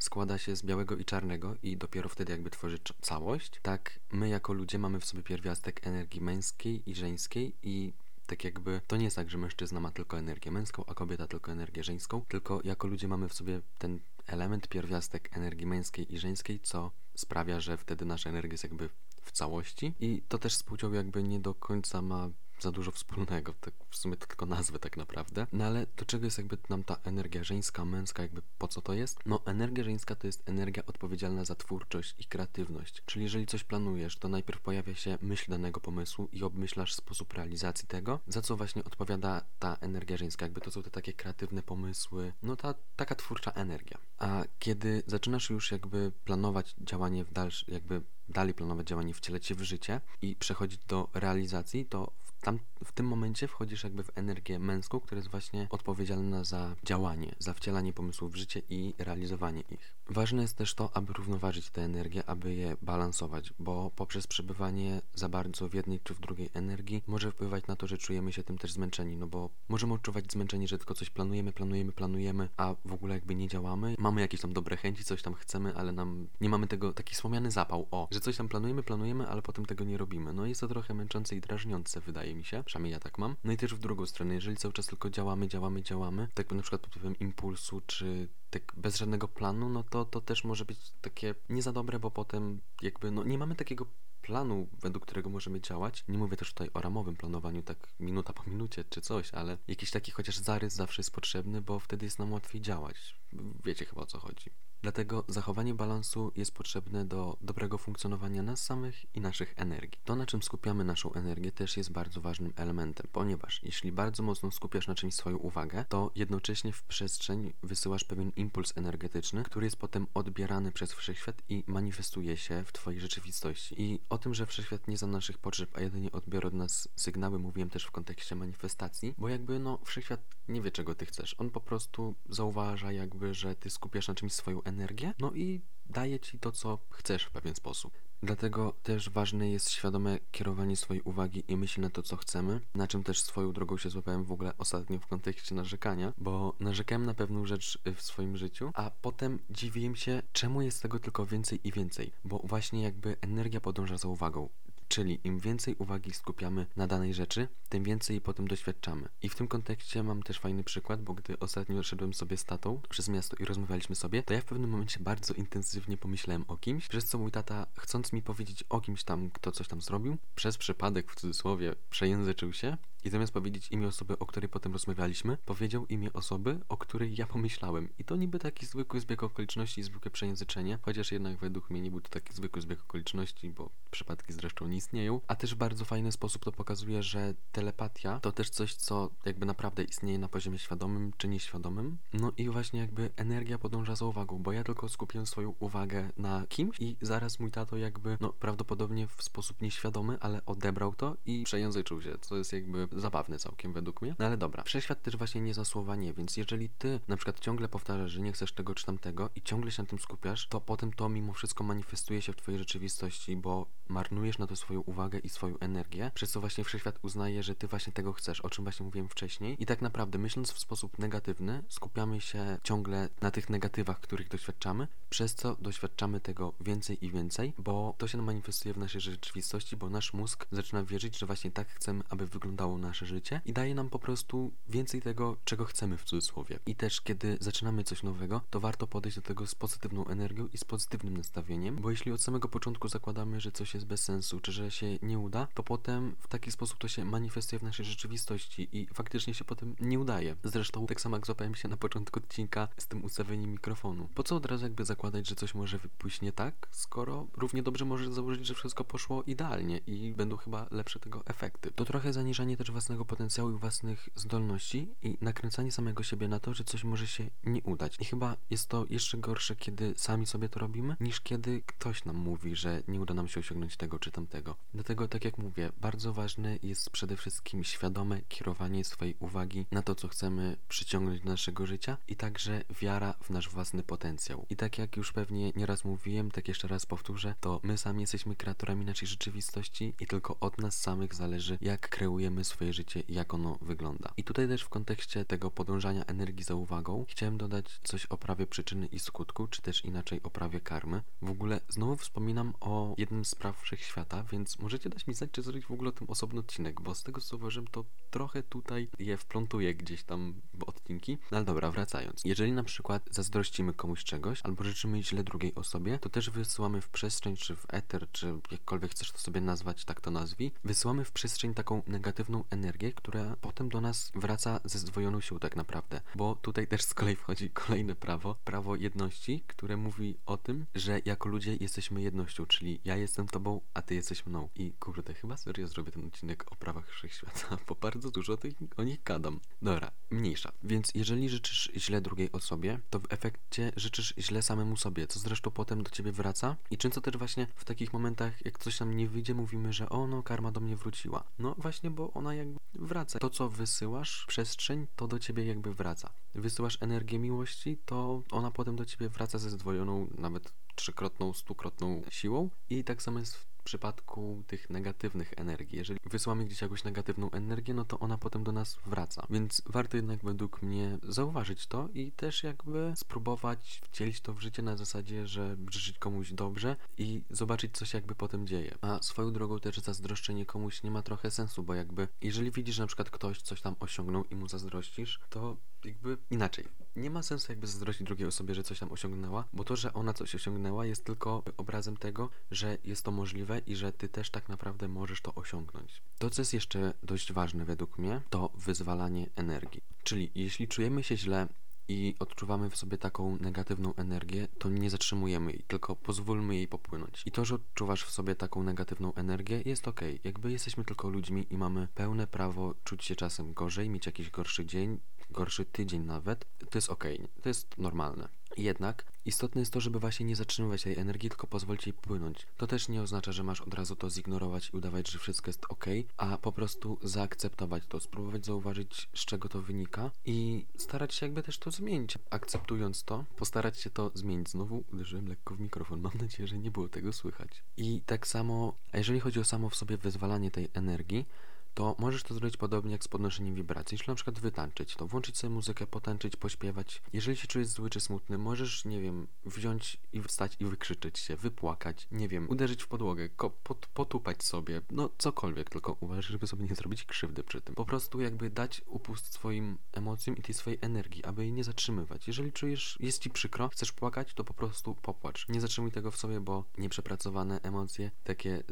składa 0.02 0.38
się 0.38 0.56
z 0.56 0.62
białego 0.62 0.96
i 0.96 1.04
czarnego 1.04 1.54
i 1.62 1.76
dopiero 1.76 2.08
wtedy 2.08 2.32
jakby 2.32 2.50
tworzy 2.50 2.78
całość, 3.00 3.60
tak 3.62 4.00
my 4.12 4.28
jako 4.28 4.52
ludzie 4.52 4.78
mamy 4.78 5.00
w 5.00 5.04
sobie 5.04 5.22
pierwiastek 5.22 5.86
energii 5.86 6.20
męskiej 6.20 6.90
i 6.90 6.94
żeńskiej 6.94 7.52
i 7.62 7.92
tak 8.26 8.44
jakby 8.44 8.80
to 8.86 8.96
nie 8.96 9.04
jest 9.04 9.16
tak, 9.16 9.30
że 9.30 9.38
mężczyzna 9.38 9.80
ma 9.80 9.90
tylko 9.90 10.18
energię 10.18 10.50
męską, 10.50 10.84
a 10.86 10.94
kobieta 10.94 11.26
tylko 11.26 11.52
energię 11.52 11.84
żeńską, 11.84 12.24
tylko 12.28 12.60
jako 12.64 12.88
ludzie 12.88 13.08
mamy 13.08 13.28
w 13.28 13.34
sobie 13.34 13.60
ten 13.78 14.00
element 14.26 14.68
pierwiastek 14.68 15.36
energii 15.36 15.66
męskiej 15.66 16.14
i 16.14 16.18
żeńskiej, 16.18 16.60
co 16.60 16.90
sprawia, 17.14 17.60
że 17.60 17.76
wtedy 17.76 18.04
nasza 18.04 18.30
energia 18.30 18.52
jest 18.52 18.64
jakby 18.64 18.88
w 19.22 19.32
całości. 19.32 19.94
I 20.00 20.22
to 20.28 20.38
też 20.38 20.62
płcią 20.62 20.92
jakby 20.92 21.22
nie 21.22 21.40
do 21.40 21.54
końca 21.54 22.02
ma 22.02 22.30
za 22.62 22.70
dużo 22.70 22.90
wspólnego, 22.90 23.54
tak 23.60 23.74
w 23.90 23.96
sumie 23.96 24.16
to 24.16 24.26
tylko 24.26 24.46
nazwy 24.46 24.78
tak 24.78 24.96
naprawdę. 24.96 25.46
No 25.52 25.64
ale 25.64 25.86
do 25.96 26.04
czego 26.04 26.24
jest 26.24 26.38
jakby 26.38 26.58
nam 26.68 26.84
ta 26.84 26.96
energia 27.04 27.44
żeńska, 27.44 27.84
męska, 27.84 28.22
jakby 28.22 28.42
po 28.58 28.68
co 28.68 28.82
to 28.82 28.92
jest? 28.92 29.18
No 29.26 29.40
energia 29.44 29.84
żeńska 29.84 30.14
to 30.14 30.26
jest 30.26 30.48
energia 30.48 30.86
odpowiedzialna 30.86 31.44
za 31.44 31.54
twórczość 31.54 32.14
i 32.18 32.24
kreatywność. 32.24 33.02
Czyli 33.06 33.24
jeżeli 33.24 33.46
coś 33.46 33.64
planujesz, 33.64 34.16
to 34.16 34.28
najpierw 34.28 34.60
pojawia 34.60 34.94
się 34.94 35.18
myśl 35.22 35.50
danego 35.50 35.80
pomysłu 35.80 36.28
i 36.32 36.42
obmyślasz 36.42 36.94
sposób 36.94 37.32
realizacji 37.34 37.88
tego, 37.88 38.20
za 38.26 38.42
co 38.42 38.56
właśnie 38.56 38.84
odpowiada 38.84 39.44
ta 39.58 39.76
energia 39.80 40.16
żeńska, 40.16 40.44
jakby 40.44 40.60
to 40.60 40.70
są 40.70 40.82
te 40.82 40.90
takie 40.90 41.12
kreatywne 41.12 41.62
pomysły, 41.62 42.32
no 42.42 42.56
ta 42.56 42.74
taka 42.96 43.14
twórcza 43.14 43.50
energia. 43.50 43.98
A 44.18 44.44
kiedy 44.58 45.02
zaczynasz 45.06 45.50
już 45.50 45.72
jakby 45.72 46.12
planować 46.24 46.74
działanie 46.78 47.24
w 47.24 47.32
dalszym, 47.32 47.74
jakby 47.74 48.02
dalej 48.28 48.54
planować 48.54 48.86
działanie, 48.86 49.14
wcielać 49.14 49.46
się 49.46 49.54
w 49.54 49.62
życie 49.62 50.00
i 50.22 50.36
przechodzić 50.36 50.84
do 50.84 51.08
realizacji, 51.14 51.86
to 51.86 52.12
tam 52.42 52.58
w 52.84 52.92
tym 52.92 53.06
momencie 53.06 53.48
wchodzisz 53.48 53.84
jakby 53.84 54.04
w 54.04 54.10
energię 54.14 54.58
męską, 54.58 55.00
która 55.00 55.16
jest 55.18 55.30
właśnie 55.30 55.66
odpowiedzialna 55.70 56.44
za 56.44 56.76
działanie, 56.84 57.34
za 57.38 57.54
wcielanie 57.54 57.92
pomysłów 57.92 58.32
w 58.32 58.36
życie 58.36 58.62
i 58.68 58.94
realizowanie 58.98 59.62
ich. 59.70 59.94
Ważne 60.12 60.42
jest 60.42 60.56
też 60.56 60.74
to, 60.74 60.90
aby 60.96 61.12
równoważyć 61.12 61.70
te 61.70 61.82
energie, 61.82 62.22
aby 62.26 62.54
je 62.54 62.76
balansować, 62.82 63.54
bo 63.58 63.90
poprzez 63.96 64.26
przebywanie 64.26 65.02
za 65.14 65.28
bardzo 65.28 65.68
w 65.68 65.74
jednej 65.74 66.00
czy 66.00 66.14
w 66.14 66.20
drugiej 66.20 66.50
energii 66.54 67.02
może 67.06 67.30
wpływać 67.32 67.66
na 67.66 67.76
to, 67.76 67.86
że 67.86 67.98
czujemy 67.98 68.32
się 68.32 68.42
tym 68.42 68.58
też 68.58 68.72
zmęczeni, 68.72 69.16
no 69.16 69.26
bo 69.26 69.50
możemy 69.68 69.94
odczuwać 69.94 70.32
zmęczenie, 70.32 70.68
że 70.68 70.78
tylko 70.78 70.94
coś 70.94 71.10
planujemy, 71.10 71.52
planujemy, 71.52 71.92
planujemy, 71.92 72.48
a 72.56 72.74
w 72.84 72.92
ogóle 72.92 73.14
jakby 73.14 73.34
nie 73.34 73.48
działamy. 73.48 73.94
Mamy 73.98 74.20
jakieś 74.20 74.40
tam 74.40 74.52
dobre 74.52 74.76
chęci, 74.76 75.04
coś 75.04 75.22
tam 75.22 75.34
chcemy, 75.34 75.74
ale 75.74 75.92
nam 75.92 76.28
nie 76.40 76.48
mamy 76.48 76.66
tego, 76.66 76.92
taki 76.92 77.14
słomiany 77.14 77.50
zapał, 77.50 77.86
o, 77.90 78.08
że 78.10 78.20
coś 78.20 78.36
tam 78.36 78.48
planujemy, 78.48 78.82
planujemy, 78.82 79.28
ale 79.28 79.42
potem 79.42 79.66
tego 79.66 79.84
nie 79.84 79.98
robimy. 79.98 80.32
No 80.32 80.46
jest 80.46 80.60
to 80.60 80.68
trochę 80.68 80.94
męczące 80.94 81.36
i 81.36 81.40
drażniące, 81.40 82.00
wydaje 82.00 82.34
mi 82.34 82.44
się, 82.44 82.62
przynajmniej 82.64 82.92
ja 82.92 83.00
tak 83.00 83.18
mam. 83.18 83.36
No 83.44 83.52
i 83.52 83.56
też 83.56 83.74
w 83.74 83.78
drugą 83.78 84.06
stronę, 84.06 84.34
jeżeli 84.34 84.56
cały 84.56 84.74
czas 84.74 84.86
tylko 84.86 85.10
działamy, 85.10 85.48
działamy, 85.48 85.82
działamy, 85.82 86.28
tak 86.34 86.52
na 86.52 86.62
przykład 86.62 86.80
pod 86.80 86.90
wpływem 86.90 87.18
impulsu, 87.18 87.80
czy 87.86 88.28
tak 88.52 88.72
bez 88.76 88.96
żadnego 88.96 89.28
planu, 89.28 89.68
no 89.68 89.82
to 89.82 90.04
to 90.04 90.20
też 90.20 90.44
może 90.44 90.64
być 90.64 90.78
takie 91.00 91.34
nie 91.48 91.62
za 91.62 91.72
dobre, 91.72 91.98
bo 91.98 92.10
potem 92.10 92.60
jakby 92.82 93.10
no 93.10 93.24
nie 93.24 93.38
mamy 93.38 93.54
takiego 93.56 93.86
planu, 94.22 94.68
według 94.80 95.06
którego 95.06 95.30
możemy 95.30 95.60
działać. 95.60 96.04
Nie 96.08 96.18
mówię 96.18 96.36
też 96.36 96.48
tutaj 96.48 96.70
o 96.74 96.80
ramowym 96.80 97.16
planowaniu, 97.16 97.62
tak 97.62 97.88
minuta 98.00 98.32
po 98.32 98.50
minucie 98.50 98.84
czy 98.84 99.00
coś, 99.00 99.34
ale 99.34 99.58
jakiś 99.68 99.90
taki 99.90 100.12
chociaż 100.12 100.38
zarys 100.38 100.74
zawsze 100.74 101.00
jest 101.00 101.10
potrzebny, 101.10 101.62
bo 101.62 101.78
wtedy 101.78 102.06
jest 102.06 102.18
nam 102.18 102.32
łatwiej 102.32 102.60
działać. 102.60 103.20
Wiecie 103.64 103.84
chyba 103.84 104.02
o 104.02 104.06
co 104.06 104.18
chodzi. 104.18 104.50
Dlatego 104.82 105.24
zachowanie 105.28 105.74
balansu 105.74 106.32
jest 106.36 106.54
potrzebne 106.54 107.04
do 107.04 107.36
dobrego 107.40 107.78
funkcjonowania 107.78 108.42
nas 108.42 108.64
samych 108.64 109.16
i 109.16 109.20
naszych 109.20 109.54
energii. 109.56 110.00
To, 110.04 110.16
na 110.16 110.26
czym 110.26 110.42
skupiamy 110.42 110.84
naszą 110.84 111.12
energię, 111.12 111.52
też 111.52 111.76
jest 111.76 111.92
bardzo 111.92 112.20
ważnym 112.20 112.52
elementem, 112.56 113.06
ponieważ 113.12 113.62
jeśli 113.62 113.92
bardzo 113.92 114.22
mocno 114.22 114.50
skupiasz 114.50 114.86
na 114.86 114.94
czymś 114.94 115.14
swoją 115.14 115.36
uwagę, 115.36 115.84
to 115.88 116.10
jednocześnie 116.14 116.72
w 116.72 116.82
przestrzeń 116.82 117.52
wysyłasz 117.62 118.04
pewien 118.04 118.32
impuls 118.36 118.72
energetyczny, 118.76 119.42
który 119.42 119.66
jest 119.66 119.76
potem 119.76 120.06
odbierany 120.14 120.72
przez 120.72 120.92
wszechświat 120.92 121.42
i 121.48 121.64
manifestuje 121.66 122.36
się 122.36 122.64
w 122.64 122.72
Twojej 122.72 123.00
rzeczywistości. 123.00 123.82
I 123.82 124.00
o 124.12 124.18
tym, 124.18 124.34
że 124.34 124.46
wszechświat 124.46 124.88
nie 124.88 124.96
za 124.96 125.06
naszych 125.06 125.38
potrzeb, 125.38 125.76
a 125.76 125.80
jedynie 125.80 126.12
odbiera 126.12 126.48
od 126.48 126.54
nas 126.54 126.88
sygnały, 126.96 127.38
mówiłem 127.38 127.70
też 127.70 127.84
w 127.84 127.90
kontekście 127.90 128.34
manifestacji, 128.34 129.14
bo 129.18 129.28
jakby 129.28 129.58
no 129.58 129.78
wszechświat 129.84 130.20
nie 130.48 130.62
wie 130.62 130.70
czego 130.70 130.94
Ty 130.94 131.06
chcesz. 131.06 131.34
On 131.38 131.50
po 131.50 131.60
prostu 131.60 132.14
zauważa 132.28 132.92
jakby, 132.92 133.34
że 133.34 133.54
Ty 133.54 133.70
skupiasz 133.70 134.08
na 134.08 134.14
czymś 134.14 134.32
swoją 134.32 134.62
energię, 134.62 135.14
no 135.18 135.32
i 135.32 135.60
daje 135.86 136.20
ci 136.20 136.38
to, 136.38 136.52
co 136.52 136.78
chcesz 136.90 137.24
w 137.24 137.30
pewien 137.30 137.54
sposób. 137.54 137.92
Dlatego 138.24 138.72
też 138.82 139.10
ważne 139.10 139.50
jest 139.50 139.70
świadome 139.70 140.18
kierowanie 140.32 140.76
swojej 140.76 141.02
uwagi 141.02 141.44
i 141.48 141.56
myśli 141.56 141.82
na 141.82 141.90
to, 141.90 142.02
co 142.02 142.16
chcemy, 142.16 142.60
na 142.74 142.88
czym 142.88 143.02
też 143.02 143.22
swoją 143.22 143.52
drogą 143.52 143.76
się 143.76 143.90
złapałem 143.90 144.24
w 144.24 144.32
ogóle 144.32 144.52
ostatnio 144.58 144.98
w 144.98 145.06
kontekście 145.06 145.54
narzekania, 145.54 146.12
bo 146.18 146.54
narzekałem 146.60 147.06
na 147.06 147.14
pewną 147.14 147.46
rzecz 147.46 147.78
w 147.96 148.02
swoim 148.02 148.36
życiu, 148.36 148.70
a 148.74 148.90
potem 148.90 149.38
dziwiłem 149.50 149.96
się, 149.96 150.22
czemu 150.32 150.62
jest 150.62 150.82
tego 150.82 150.98
tylko 150.98 151.26
więcej 151.26 151.60
i 151.64 151.72
więcej, 151.72 152.12
bo 152.24 152.38
właśnie 152.44 152.82
jakby 152.82 153.16
energia 153.20 153.60
podąża 153.60 153.98
za 153.98 154.08
uwagą. 154.08 154.48
Czyli 154.92 155.20
im 155.24 155.38
więcej 155.38 155.76
uwagi 155.78 156.12
skupiamy 156.12 156.66
na 156.76 156.86
danej 156.86 157.14
rzeczy, 157.14 157.48
tym 157.68 157.84
więcej 157.84 158.14
jej 158.14 158.20
potem 158.20 158.48
doświadczamy. 158.48 159.08
I 159.22 159.28
w 159.28 159.34
tym 159.34 159.48
kontekście 159.48 160.02
mam 160.02 160.22
też 160.22 160.38
fajny 160.38 160.64
przykład, 160.64 161.02
bo 161.02 161.14
gdy 161.14 161.38
ostatnio 161.38 161.82
szedłem 161.82 162.14
sobie 162.14 162.36
z 162.36 162.44
tatą 162.44 162.80
przez 162.88 163.08
miasto 163.08 163.36
i 163.40 163.44
rozmawialiśmy 163.44 163.96
sobie, 163.96 164.22
to 164.22 164.34
ja 164.34 164.40
w 164.40 164.44
pewnym 164.44 164.70
momencie 164.70 165.00
bardzo 165.00 165.34
intensywnie 165.34 165.96
pomyślałem 165.96 166.44
o 166.48 166.56
kimś, 166.56 166.88
przez 166.88 167.04
co 167.04 167.18
mój 167.18 167.30
tata, 167.30 167.66
chcąc 167.78 168.12
mi 168.12 168.22
powiedzieć 168.22 168.64
o 168.68 168.80
kimś 168.80 169.04
tam, 169.04 169.30
kto 169.30 169.52
coś 169.52 169.68
tam 169.68 169.80
zrobił, 169.80 170.16
przez 170.34 170.58
przypadek 170.58 171.12
w 171.12 171.14
cudzysłowie 171.14 171.74
przejęzyczył 171.90 172.52
się 172.52 172.76
i 173.04 173.10
zamiast 173.10 173.32
powiedzieć 173.32 173.68
imię 173.70 173.86
osoby, 173.86 174.18
o 174.18 174.26
której 174.26 174.48
potem 174.48 174.72
rozmawialiśmy, 174.72 175.36
powiedział 175.44 175.86
imię 175.86 176.12
osoby, 176.12 176.60
o 176.68 176.76
której 176.76 177.16
ja 177.16 177.26
pomyślałem. 177.26 177.88
I 177.98 178.04
to 178.04 178.16
niby 178.16 178.38
taki 178.38 178.66
zwykły 178.66 179.00
zbieg 179.00 179.22
okoliczności 179.22 179.80
i 179.80 179.84
zwykłe 179.84 180.10
przejęzyczenie, 180.10 180.78
chociaż 180.82 181.12
jednak 181.12 181.38
według 181.38 181.70
mnie 181.70 181.80
nie 181.80 181.90
był 181.90 182.00
to 182.00 182.08
taki 182.08 182.34
zwykły 182.34 182.62
zbieg 182.62 182.80
okoliczności, 182.80 183.50
bo 183.50 183.70
przypadki 183.90 184.32
zresztą 184.32 184.68
nie 184.68 184.76
istnieją. 184.76 185.20
A 185.28 185.36
też 185.36 185.54
w 185.54 185.58
bardzo 185.58 185.84
fajny 185.84 186.12
sposób 186.12 186.44
to 186.44 186.52
pokazuje, 186.52 187.02
że 187.02 187.34
telepatia 187.52 188.20
to 188.20 188.32
też 188.32 188.50
coś, 188.50 188.74
co 188.74 189.10
jakby 189.24 189.46
naprawdę 189.46 189.84
istnieje 189.84 190.18
na 190.18 190.28
poziomie 190.28 190.58
świadomym 190.58 191.12
czy 191.16 191.28
nieświadomym. 191.28 191.98
No 192.12 192.32
i 192.36 192.48
właśnie 192.48 192.80
jakby 192.80 193.10
energia 193.16 193.58
podąża 193.58 193.96
za 193.96 194.06
uwagą, 194.06 194.42
bo 194.42 194.52
ja 194.52 194.64
tylko 194.64 194.88
skupiłem 194.88 195.26
swoją 195.26 195.54
uwagę 195.58 196.10
na 196.16 196.46
kimś 196.48 196.80
i 196.80 196.96
zaraz 197.00 197.40
mój 197.40 197.50
tato 197.50 197.76
jakby, 197.76 198.16
no 198.20 198.32
prawdopodobnie 198.32 199.06
w 199.06 199.22
sposób 199.22 199.62
nieświadomy, 199.62 200.16
ale 200.20 200.44
odebrał 200.46 200.94
to 200.94 201.16
i 201.26 201.42
przejęzyczył 201.44 202.02
się, 202.02 202.18
co 202.20 202.36
jest 202.36 202.52
jakby 202.52 202.88
zabawne 202.96 203.38
całkiem 203.38 203.72
według 203.72 204.02
mnie. 204.02 204.14
No 204.18 204.26
ale 204.26 204.36
dobra, 204.36 204.62
wszechświat 204.62 205.02
też 205.02 205.16
właśnie 205.16 205.40
nie 205.40 205.54
za 205.54 205.64
słowa 205.64 205.96
nie, 205.96 206.12
więc 206.14 206.36
jeżeli 206.36 206.68
ty 206.68 207.00
na 207.08 207.16
przykład 207.16 207.40
ciągle 207.40 207.68
powtarzasz, 207.68 208.10
że 208.10 208.20
nie 208.20 208.32
chcesz 208.32 208.52
tego 208.52 208.74
czy 208.74 208.86
tamtego 208.86 209.30
i 209.36 209.42
ciągle 209.42 209.70
się 209.70 209.82
na 209.82 209.88
tym 209.88 209.98
skupiasz, 209.98 210.48
to 210.48 210.60
potem 210.60 210.92
to 210.92 211.08
mimo 211.08 211.32
wszystko 211.32 211.64
manifestuje 211.64 212.22
się 212.22 212.32
w 212.32 212.36
twojej 212.36 212.58
rzeczywistości, 212.58 213.36
bo 213.36 213.66
marnujesz 213.88 214.38
na 214.38 214.46
to 214.46 214.56
swoją 214.56 214.80
uwagę 214.80 215.18
i 215.18 215.28
swoją 215.28 215.58
energię, 215.58 216.10
przez 216.14 216.30
co 216.30 216.40
właśnie 216.40 216.64
wszechświat 216.64 216.98
uznaje, 217.02 217.42
że 217.42 217.54
ty 217.54 217.66
właśnie 217.66 217.92
tego 217.92 218.12
chcesz, 218.12 218.40
o 218.40 218.50
czym 218.50 218.64
właśnie 218.64 218.86
mówiłem 218.86 219.08
wcześniej. 219.08 219.62
I 219.62 219.66
tak 219.66 219.82
naprawdę 219.82 220.18
myśląc 220.18 220.52
w 220.52 220.58
sposób 220.58 220.98
negatywny, 220.98 221.62
skupiamy 221.68 222.20
się 222.20 222.58
ciągle 222.62 223.08
na 223.20 223.30
tych 223.30 223.50
negatywach, 223.50 224.00
których 224.00 224.28
doświadczamy, 224.28 224.88
przez 225.10 225.34
co 225.34 225.56
doświadczamy 225.56 226.20
tego 226.20 226.52
więcej 226.60 227.04
i 227.04 227.10
więcej, 227.10 227.52
bo 227.58 227.94
to 227.98 228.08
się 228.08 228.22
manifestuje 228.22 228.74
w 228.74 228.78
naszej 228.78 229.00
rzeczywistości, 229.00 229.76
bo 229.76 229.90
nasz 229.90 230.12
mózg 230.12 230.46
zaczyna 230.52 230.84
wierzyć, 230.84 231.18
że 231.18 231.26
właśnie 231.26 231.50
tak 231.50 231.68
chcemy, 231.68 232.04
aby 232.10 232.26
wyglądało 232.26 232.78
nasze 232.82 233.06
życie 233.06 233.40
i 233.46 233.52
daje 233.52 233.74
nam 233.74 233.90
po 233.90 233.98
prostu 233.98 234.52
więcej 234.68 235.02
tego, 235.02 235.36
czego 235.44 235.64
chcemy 235.64 235.96
w 235.96 236.04
cudzysłowie. 236.04 236.58
I 236.66 236.74
też 236.74 237.00
kiedy 237.00 237.36
zaczynamy 237.40 237.84
coś 237.84 238.02
nowego, 238.02 238.40
to 238.50 238.60
warto 238.60 238.86
podejść 238.86 239.16
do 239.16 239.22
tego 239.22 239.46
z 239.46 239.54
pozytywną 239.54 240.06
energią 240.06 240.48
i 240.52 240.58
z 240.58 240.64
pozytywnym 240.64 241.16
nastawieniem, 241.16 241.76
bo 241.76 241.90
jeśli 241.90 242.12
od 242.12 242.22
samego 242.22 242.48
początku 242.48 242.88
zakładamy, 242.88 243.40
że 243.40 243.52
coś 243.52 243.74
jest 243.74 243.86
bez 243.86 244.02
sensu, 244.04 244.40
czy 244.40 244.52
że 244.52 244.70
się 244.70 244.98
nie 245.02 245.18
uda, 245.18 245.48
to 245.54 245.62
potem 245.62 246.16
w 246.18 246.28
taki 246.28 246.52
sposób 246.52 246.78
to 246.78 246.88
się 246.88 247.04
manifestuje 247.04 247.60
w 247.60 247.62
naszej 247.62 247.86
rzeczywistości 247.86 248.68
i 248.72 248.86
faktycznie 248.94 249.34
się 249.34 249.44
potem 249.44 249.76
nie 249.80 250.00
udaje. 250.00 250.36
Zresztą 250.44 250.86
tak 250.86 251.00
samo 251.00 251.16
jak 251.16 251.26
złapałem 251.26 251.54
się 251.54 251.68
na 251.68 251.76
początku 251.76 252.20
odcinka 252.20 252.68
z 252.76 252.86
tym 252.86 253.04
ustawieniem 253.04 253.50
mikrofonu. 253.50 254.08
Po 254.14 254.22
co 254.22 254.36
od 254.36 254.46
razu 254.46 254.64
jakby 254.64 254.84
zakładać, 254.84 255.28
że 255.28 255.34
coś 255.34 255.54
może 255.54 255.78
pójść 255.98 256.20
nie 256.20 256.32
tak, 256.32 256.68
skoro 256.70 257.26
równie 257.36 257.62
dobrze 257.62 257.84
możesz 257.84 258.08
założyć, 258.08 258.46
że 258.46 258.54
wszystko 258.54 258.84
poszło 258.84 259.22
idealnie 259.22 259.78
i 259.78 260.14
będą 260.16 260.36
chyba 260.36 260.66
lepsze 260.70 261.00
tego 261.00 261.22
efekty. 261.26 261.70
To 261.70 261.84
trochę 261.84 262.12
zaniżanie 262.12 262.56
też 262.56 262.70
własnego 262.72 263.04
potencjału 263.04 263.50
i 263.50 263.58
własnych 263.58 264.08
zdolności 264.14 264.88
i 265.02 265.18
nakręcanie 265.20 265.72
samego 265.72 266.02
siebie 266.02 266.28
na 266.28 266.40
to, 266.40 266.54
że 266.54 266.64
coś 266.64 266.84
może 266.84 267.06
się 267.06 267.30
nie 267.44 267.62
udać. 267.62 267.96
I 268.00 268.04
chyba 268.04 268.36
jest 268.50 268.68
to 268.68 268.86
jeszcze 268.90 269.18
gorsze, 269.18 269.56
kiedy 269.56 269.94
sami 269.96 270.26
sobie 270.26 270.48
to 270.48 270.60
robimy, 270.60 270.96
niż 271.00 271.20
kiedy 271.20 271.62
ktoś 271.66 272.04
nam 272.04 272.16
mówi, 272.16 272.56
że 272.56 272.82
nie 272.88 273.00
uda 273.00 273.14
nam 273.14 273.28
się 273.28 273.40
osiągnąć 273.40 273.76
tego 273.76 273.98
czy 273.98 274.10
tamtego. 274.10 274.56
Dlatego, 274.74 275.08
tak 275.08 275.24
jak 275.24 275.38
mówię, 275.38 275.72
bardzo 275.80 276.12
ważne 276.12 276.58
jest 276.62 276.90
przede 276.90 277.16
wszystkim 277.16 277.64
świadome 277.64 278.20
kierowanie 278.28 278.84
swojej 278.84 279.16
uwagi 279.20 279.66
na 279.70 279.82
to, 279.82 279.94
co 279.94 280.08
chcemy 280.08 280.56
przyciągnąć 280.68 281.20
do 281.20 281.30
naszego 281.30 281.66
życia 281.66 281.96
i 282.08 282.16
także 282.16 282.64
wiara 282.80 283.14
w 283.22 283.30
nasz 283.30 283.48
własny 283.48 283.82
potencjał. 283.82 284.46
I 284.50 284.56
tak 284.56 284.78
jak 284.78 284.96
już 284.96 285.12
pewnie 285.12 285.52
nieraz 285.56 285.84
mówiłem, 285.84 286.30
tak 286.30 286.48
jeszcze 286.48 286.68
raz 286.68 286.86
powtórzę, 286.86 287.34
to 287.40 287.60
my 287.62 287.78
sami 287.78 288.00
jesteśmy 288.00 288.36
kreatorami 288.36 288.84
naszej 288.84 289.08
rzeczywistości 289.08 289.94
i 290.00 290.06
tylko 290.06 290.36
od 290.40 290.58
nas 290.58 290.78
samych 290.78 291.14
zależy, 291.14 291.58
jak 291.60 291.88
kreujemy 291.88 292.44
swoje 292.44 292.61
życie 292.70 293.00
i 293.00 293.14
jak 293.14 293.34
ono 293.34 293.58
wygląda. 293.62 294.12
I 294.16 294.24
tutaj 294.24 294.48
też 294.48 294.62
w 294.62 294.68
kontekście 294.68 295.24
tego 295.24 295.50
podążania 295.50 296.04
energii 296.04 296.44
za 296.44 296.54
uwagą 296.54 297.04
chciałem 297.08 297.38
dodać 297.38 297.80
coś 297.84 298.06
o 298.06 298.16
prawie 298.16 298.46
przyczyny 298.46 298.86
i 298.86 298.98
skutku, 298.98 299.46
czy 299.46 299.62
też 299.62 299.84
inaczej 299.84 300.22
o 300.22 300.30
prawie 300.30 300.60
karmy. 300.60 301.02
W 301.22 301.30
ogóle 301.30 301.60
znowu 301.68 301.96
wspominam 301.96 302.54
o 302.60 302.94
jednym 302.98 303.24
z 303.24 303.34
praw 303.34 303.60
wszechświata, 303.62 304.24
więc 304.32 304.58
możecie 304.58 304.90
dać 304.90 305.06
mi 305.06 305.14
znać, 305.14 305.30
czy 305.30 305.42
zrobić 305.42 305.66
w 305.66 305.70
ogóle 305.70 305.88
o 305.88 305.92
tym 305.92 306.10
osobny 306.10 306.40
odcinek, 306.40 306.80
bo 306.80 306.94
z 306.94 307.02
tego 307.02 307.20
co 307.20 307.26
zauważyłem, 307.26 307.66
to 307.66 307.84
trochę 308.10 308.42
tutaj 308.42 308.88
je 308.98 309.16
wplątuję 309.16 309.74
gdzieś 309.74 310.04
tam 310.04 310.34
w 310.54 310.64
odcinki. 310.64 311.18
No 311.30 311.36
ale 311.36 311.46
dobra, 311.46 311.70
wracając. 311.70 312.22
Jeżeli 312.24 312.52
na 312.52 312.62
przykład 312.62 313.02
zazdrościmy 313.10 313.74
komuś 313.74 314.04
czegoś, 314.04 314.42
albo 314.42 314.64
życzymy 314.64 315.02
źle 315.02 315.24
drugiej 315.24 315.54
osobie, 315.54 315.98
to 315.98 316.08
też 316.08 316.30
wysyłamy 316.30 316.80
w 316.80 316.88
przestrzeń, 316.88 317.36
czy 317.36 317.56
w 317.56 317.66
eter, 317.68 318.06
czy 318.12 318.34
jakkolwiek 318.50 318.90
chcesz 318.90 319.12
to 319.12 319.18
sobie 319.18 319.40
nazwać, 319.40 319.84
tak 319.84 320.00
to 320.00 320.10
nazwij, 320.10 320.52
wysyłamy 320.64 321.04
w 321.04 321.12
przestrzeń 321.12 321.54
taką 321.54 321.82
negatywną 321.86 322.44
energię, 322.52 322.92
która 322.92 323.36
potem 323.40 323.68
do 323.68 323.80
nas 323.80 324.12
wraca 324.14 324.60
ze 324.64 324.78
zdwojoną 324.78 325.20
siłą 325.20 325.40
tak 325.40 325.56
naprawdę. 325.56 326.00
Bo 326.14 326.34
tutaj 326.34 326.66
też 326.68 326.82
z 326.82 326.94
kolei 326.94 327.16
wchodzi 327.16 327.50
kolejne 327.50 327.94
prawo, 327.94 328.36
prawo 328.44 328.76
jedności, 328.76 329.44
które 329.46 329.76
mówi 329.76 330.18
o 330.26 330.36
tym, 330.36 330.66
że 330.74 331.00
jako 331.04 331.28
ludzie 331.28 331.56
jesteśmy 331.56 332.02
jednością, 332.02 332.46
czyli 332.46 332.80
ja 332.84 332.96
jestem 332.96 333.28
tobą, 333.28 333.60
a 333.74 333.82
ty 333.82 333.94
jesteś 333.94 334.26
mną. 334.26 334.48
I 334.56 334.72
kurde, 334.72 335.14
chyba 335.14 335.36
serio 335.36 335.68
zrobię 335.68 335.92
ten 335.92 336.06
odcinek 336.06 336.52
o 336.52 336.56
prawach 336.56 336.88
wszechświata, 336.88 337.56
bo 337.68 337.74
bardzo 337.74 338.10
dużo 338.10 338.36
tych, 338.36 338.54
o 338.76 338.82
nich 338.82 339.02
gadam. 339.02 339.40
Dobra, 339.62 339.90
mniejsza. 340.10 340.52
Więc 340.62 340.92
jeżeli 340.94 341.28
życzysz 341.28 341.70
źle 341.76 342.00
drugiej 342.00 342.32
osobie, 342.32 342.78
to 342.90 343.00
w 343.00 343.12
efekcie 343.12 343.72
życzysz 343.76 344.14
źle 344.18 344.42
samemu 344.42 344.76
sobie, 344.76 345.06
co 345.06 345.20
zresztą 345.20 345.50
potem 345.50 345.82
do 345.82 345.90
ciebie 345.90 346.12
wraca. 346.12 346.56
I 346.70 346.78
często 346.78 347.00
też 347.00 347.16
właśnie 347.16 347.46
w 347.54 347.64
takich 347.64 347.92
momentach, 347.92 348.46
jak 348.46 348.58
coś 348.58 348.80
nam 348.80 348.96
nie 348.96 349.08
wyjdzie, 349.08 349.34
mówimy, 349.34 349.72
że 349.72 349.88
o 349.88 350.06
no, 350.06 350.22
karma 350.22 350.52
do 350.52 350.60
mnie 350.60 350.76
wróciła. 350.76 351.24
No 351.38 351.54
właśnie, 351.58 351.90
bo 351.90 352.12
ona 352.12 352.34
jakby 352.44 352.60
wraca. 352.74 353.18
To, 353.18 353.30
co 353.30 353.48
wysyłasz 353.48 354.24
przestrzeń, 354.28 354.86
to 354.96 355.08
do 355.08 355.18
ciebie 355.18 355.44
jakby 355.44 355.74
wraca. 355.74 356.12
Wysyłasz 356.34 356.78
energię 356.80 357.18
miłości, 357.18 357.78
to 357.84 358.22
ona 358.30 358.50
potem 358.50 358.76
do 358.76 358.84
ciebie 358.84 359.08
wraca 359.08 359.38
ze 359.38 359.50
zdwojoną, 359.50 360.06
nawet 360.18 360.52
trzykrotną, 360.74 361.32
stukrotną 361.32 362.02
siłą. 362.10 362.50
I 362.70 362.84
tak 362.84 363.02
samo 363.02 363.18
jest 363.18 363.36
w 363.36 363.51
w 363.62 363.64
przypadku 363.64 364.42
tych 364.46 364.70
negatywnych 364.70 365.34
energii. 365.36 365.78
Jeżeli 365.78 366.00
wysyłamy 366.04 366.44
gdzieś 366.44 366.62
jakąś 366.62 366.84
negatywną 366.84 367.30
energię, 367.30 367.74
no 367.74 367.84
to 367.84 367.98
ona 367.98 368.18
potem 368.18 368.44
do 368.44 368.52
nas 368.52 368.78
wraca. 368.86 369.26
Więc 369.30 369.62
warto 369.66 369.96
jednak 369.96 370.24
według 370.24 370.62
mnie 370.62 370.98
zauważyć 371.02 371.66
to 371.66 371.88
i 371.94 372.12
też 372.12 372.42
jakby 372.42 372.92
spróbować 372.96 373.80
wcielić 373.84 374.20
to 374.20 374.34
w 374.34 374.40
życie 374.40 374.62
na 374.62 374.76
zasadzie, 374.76 375.26
że 375.26 375.56
życzyć 375.70 375.98
komuś 375.98 376.32
dobrze 376.32 376.76
i 376.98 377.22
zobaczyć, 377.30 377.76
co 377.76 377.84
się 377.84 377.98
jakby 377.98 378.14
potem 378.14 378.46
dzieje. 378.46 378.74
A 378.80 379.02
swoją 379.02 379.32
drogą 379.32 379.58
też 379.58 379.78
zazdroszczenie 379.78 380.46
komuś 380.46 380.82
nie 380.82 380.90
ma 380.90 381.02
trochę 381.02 381.30
sensu, 381.30 381.62
bo 381.62 381.74
jakby 381.74 382.08
jeżeli 382.22 382.50
widzisz, 382.50 382.74
że 382.74 382.82
na 382.82 382.86
przykład 382.86 383.10
ktoś 383.10 383.42
coś 383.42 383.60
tam 383.60 383.76
osiągnął 383.80 384.24
i 384.24 384.34
mu 384.34 384.48
zazdrościsz, 384.48 385.20
to 385.30 385.56
jakby 385.84 386.18
inaczej. 386.30 386.64
Nie 386.96 387.10
ma 387.10 387.22
sensu 387.22 387.52
jakby 387.52 387.66
zazdrościć 387.66 388.06
drugiej 388.06 388.28
osobie, 388.28 388.54
że 388.54 388.62
coś 388.62 388.78
tam 388.78 388.92
osiągnęła, 388.92 389.44
bo 389.52 389.64
to, 389.64 389.76
że 389.76 389.92
ona 389.92 390.12
coś 390.12 390.34
osiągnęła 390.34 390.86
jest 390.86 391.04
tylko 391.04 391.42
obrazem 391.56 391.96
tego, 391.96 392.30
że 392.50 392.78
jest 392.84 393.04
to 393.04 393.10
możliwe 393.10 393.58
i 393.58 393.76
że 393.76 393.92
ty 393.92 394.08
też 394.08 394.30
tak 394.30 394.48
naprawdę 394.48 394.88
możesz 394.88 395.20
to 395.20 395.34
osiągnąć. 395.34 396.02
To, 396.18 396.30
co 396.30 396.42
jest 396.42 396.54
jeszcze 396.54 396.94
dość 397.02 397.32
ważne 397.32 397.64
według 397.64 397.98
mnie, 397.98 398.20
to 398.30 398.50
wyzwalanie 398.54 399.26
energii. 399.36 399.82
Czyli 400.02 400.30
jeśli 400.34 400.68
czujemy 400.68 401.02
się 401.02 401.16
źle 401.16 401.48
i 401.88 402.14
odczuwamy 402.18 402.70
w 402.70 402.76
sobie 402.76 402.98
taką 402.98 403.36
negatywną 403.40 403.94
energię, 403.94 404.48
to 404.58 404.70
nie 404.70 404.90
zatrzymujemy 404.90 405.52
jej, 405.52 405.64
tylko 405.66 405.96
pozwólmy 405.96 406.56
jej 406.56 406.68
popłynąć. 406.68 407.22
I 407.26 407.32
to, 407.32 407.44
że 407.44 407.54
odczuwasz 407.54 408.04
w 408.04 408.10
sobie 408.10 408.34
taką 408.34 408.62
negatywną 408.62 409.14
energię, 409.14 409.62
jest 409.64 409.88
ok. 409.88 410.00
Jakby 410.24 410.52
jesteśmy 410.52 410.84
tylko 410.84 411.08
ludźmi 411.08 411.46
i 411.50 411.56
mamy 411.56 411.88
pełne 411.94 412.26
prawo 412.26 412.74
czuć 412.84 413.04
się 413.04 413.16
czasem 413.16 413.54
gorzej, 413.54 413.90
mieć 413.90 414.06
jakiś 414.06 414.30
gorszy 414.30 414.66
dzień, 414.66 414.98
gorszy 415.32 415.64
tydzień 415.64 416.02
nawet, 416.02 416.44
to 416.70 416.78
jest 416.78 416.90
ok, 416.90 417.04
to 417.42 417.48
jest 417.48 417.78
normalne. 417.78 418.28
Jednak 418.56 419.04
istotne 419.24 419.60
jest 419.60 419.72
to, 419.72 419.80
żeby 419.80 419.98
właśnie 419.98 420.26
nie 420.26 420.36
zatrzymywać 420.36 420.82
tej 420.82 420.98
energii, 420.98 421.28
tylko 421.30 421.46
pozwolić 421.46 421.86
jej 421.86 421.92
płynąć. 421.92 422.46
To 422.56 422.66
też 422.66 422.88
nie 422.88 423.02
oznacza, 423.02 423.32
że 423.32 423.42
masz 423.42 423.60
od 423.60 423.74
razu 423.74 423.96
to 423.96 424.10
zignorować 424.10 424.68
i 424.68 424.76
udawać, 424.76 425.10
że 425.10 425.18
wszystko 425.18 425.48
jest 425.48 425.64
ok, 425.68 425.84
a 426.16 426.38
po 426.38 426.52
prostu 426.52 426.98
zaakceptować 427.02 427.82
to, 427.88 428.00
spróbować 428.00 428.46
zauważyć, 428.46 429.08
z 429.14 429.24
czego 429.24 429.48
to 429.48 429.62
wynika 429.62 430.10
i 430.24 430.66
starać 430.76 431.14
się 431.14 431.26
jakby 431.26 431.42
też 431.42 431.58
to 431.58 431.70
zmienić. 431.70 432.18
Akceptując 432.30 433.04
to, 433.04 433.24
postarać 433.36 433.80
się 433.80 433.90
to 433.90 434.10
zmienić. 434.14 434.48
Znowu 434.48 434.84
uderzyłem 434.92 435.28
lekko 435.28 435.54
w 435.54 435.60
mikrofon, 435.60 436.00
mam 436.00 436.12
nadzieję, 436.20 436.46
że 436.46 436.58
nie 436.58 436.70
było 436.70 436.88
tego 436.88 437.12
słychać. 437.12 437.64
I 437.76 438.02
tak 438.06 438.26
samo, 438.26 438.74
a 438.92 438.98
jeżeli 438.98 439.20
chodzi 439.20 439.40
o 439.40 439.44
samo 439.44 439.70
w 439.70 439.76
sobie 439.76 439.96
wyzwalanie 439.96 440.50
tej 440.50 440.68
energii, 440.74 441.26
to 441.74 441.96
możesz 441.98 442.22
to 442.22 442.34
zrobić 442.34 442.56
podobnie 442.56 442.92
jak 442.92 443.04
z 443.04 443.08
podnoszeniem 443.08 443.54
wibracji. 443.54 443.94
Jeśli 443.94 444.10
na 444.10 444.14
przykład 444.14 444.38
wytańczyć, 444.38 444.96
to 444.96 445.06
włączyć 445.06 445.38
sobie 445.38 445.54
muzykę, 445.54 445.86
potańczyć, 445.86 446.36
pośpiewać. 446.36 447.02
Jeżeli 447.12 447.36
się 447.36 447.48
czujesz 447.48 447.68
zły 447.68 447.90
czy 447.90 448.00
smutny, 448.00 448.38
możesz, 448.38 448.84
nie 448.84 449.00
wiem, 449.00 449.26
wziąć 449.44 449.98
i 450.12 450.22
wstać 450.22 450.56
i 450.60 450.64
wykrzyczeć 450.64 451.18
się, 451.18 451.36
wypłakać, 451.36 452.08
nie 452.12 452.28
wiem, 452.28 452.50
uderzyć 452.50 452.82
w 452.82 452.88
podłogę, 452.88 453.28
pot, 453.62 453.86
potupać 453.94 454.44
sobie, 454.44 454.80
no 454.90 455.10
cokolwiek, 455.18 455.70
tylko 455.70 455.96
uważaj, 456.00 456.22
żeby 456.32 456.46
sobie 456.46 456.66
nie 456.66 456.74
zrobić 456.74 457.04
krzywdy 457.04 457.42
przy 457.42 457.60
tym. 457.60 457.74
Po 457.74 457.84
prostu 457.84 458.20
jakby 458.20 458.50
dać 458.50 458.82
upust 458.86 459.32
swoim 459.32 459.78
emocjom 459.92 460.36
i 460.36 460.42
tej 460.42 460.54
swojej 460.54 460.78
energii, 460.82 461.24
aby 461.24 461.42
jej 461.42 461.52
nie 461.52 461.64
zatrzymywać. 461.64 462.26
Jeżeli 462.26 462.52
czujesz, 462.52 462.96
jest 463.00 463.22
ci 463.22 463.30
przykro, 463.30 463.68
chcesz 463.68 463.92
płakać, 463.92 464.34
to 464.34 464.44
po 464.44 464.54
prostu 464.54 464.94
popłacz. 464.94 465.48
Nie 465.48 465.60
zatrzymuj 465.60 465.92
tego 465.92 466.10
w 466.10 466.16
sobie, 466.16 466.40
bo 466.40 466.64
nieprzepracowane 466.78 467.60
emocje, 467.62 468.10
takie 468.24 468.62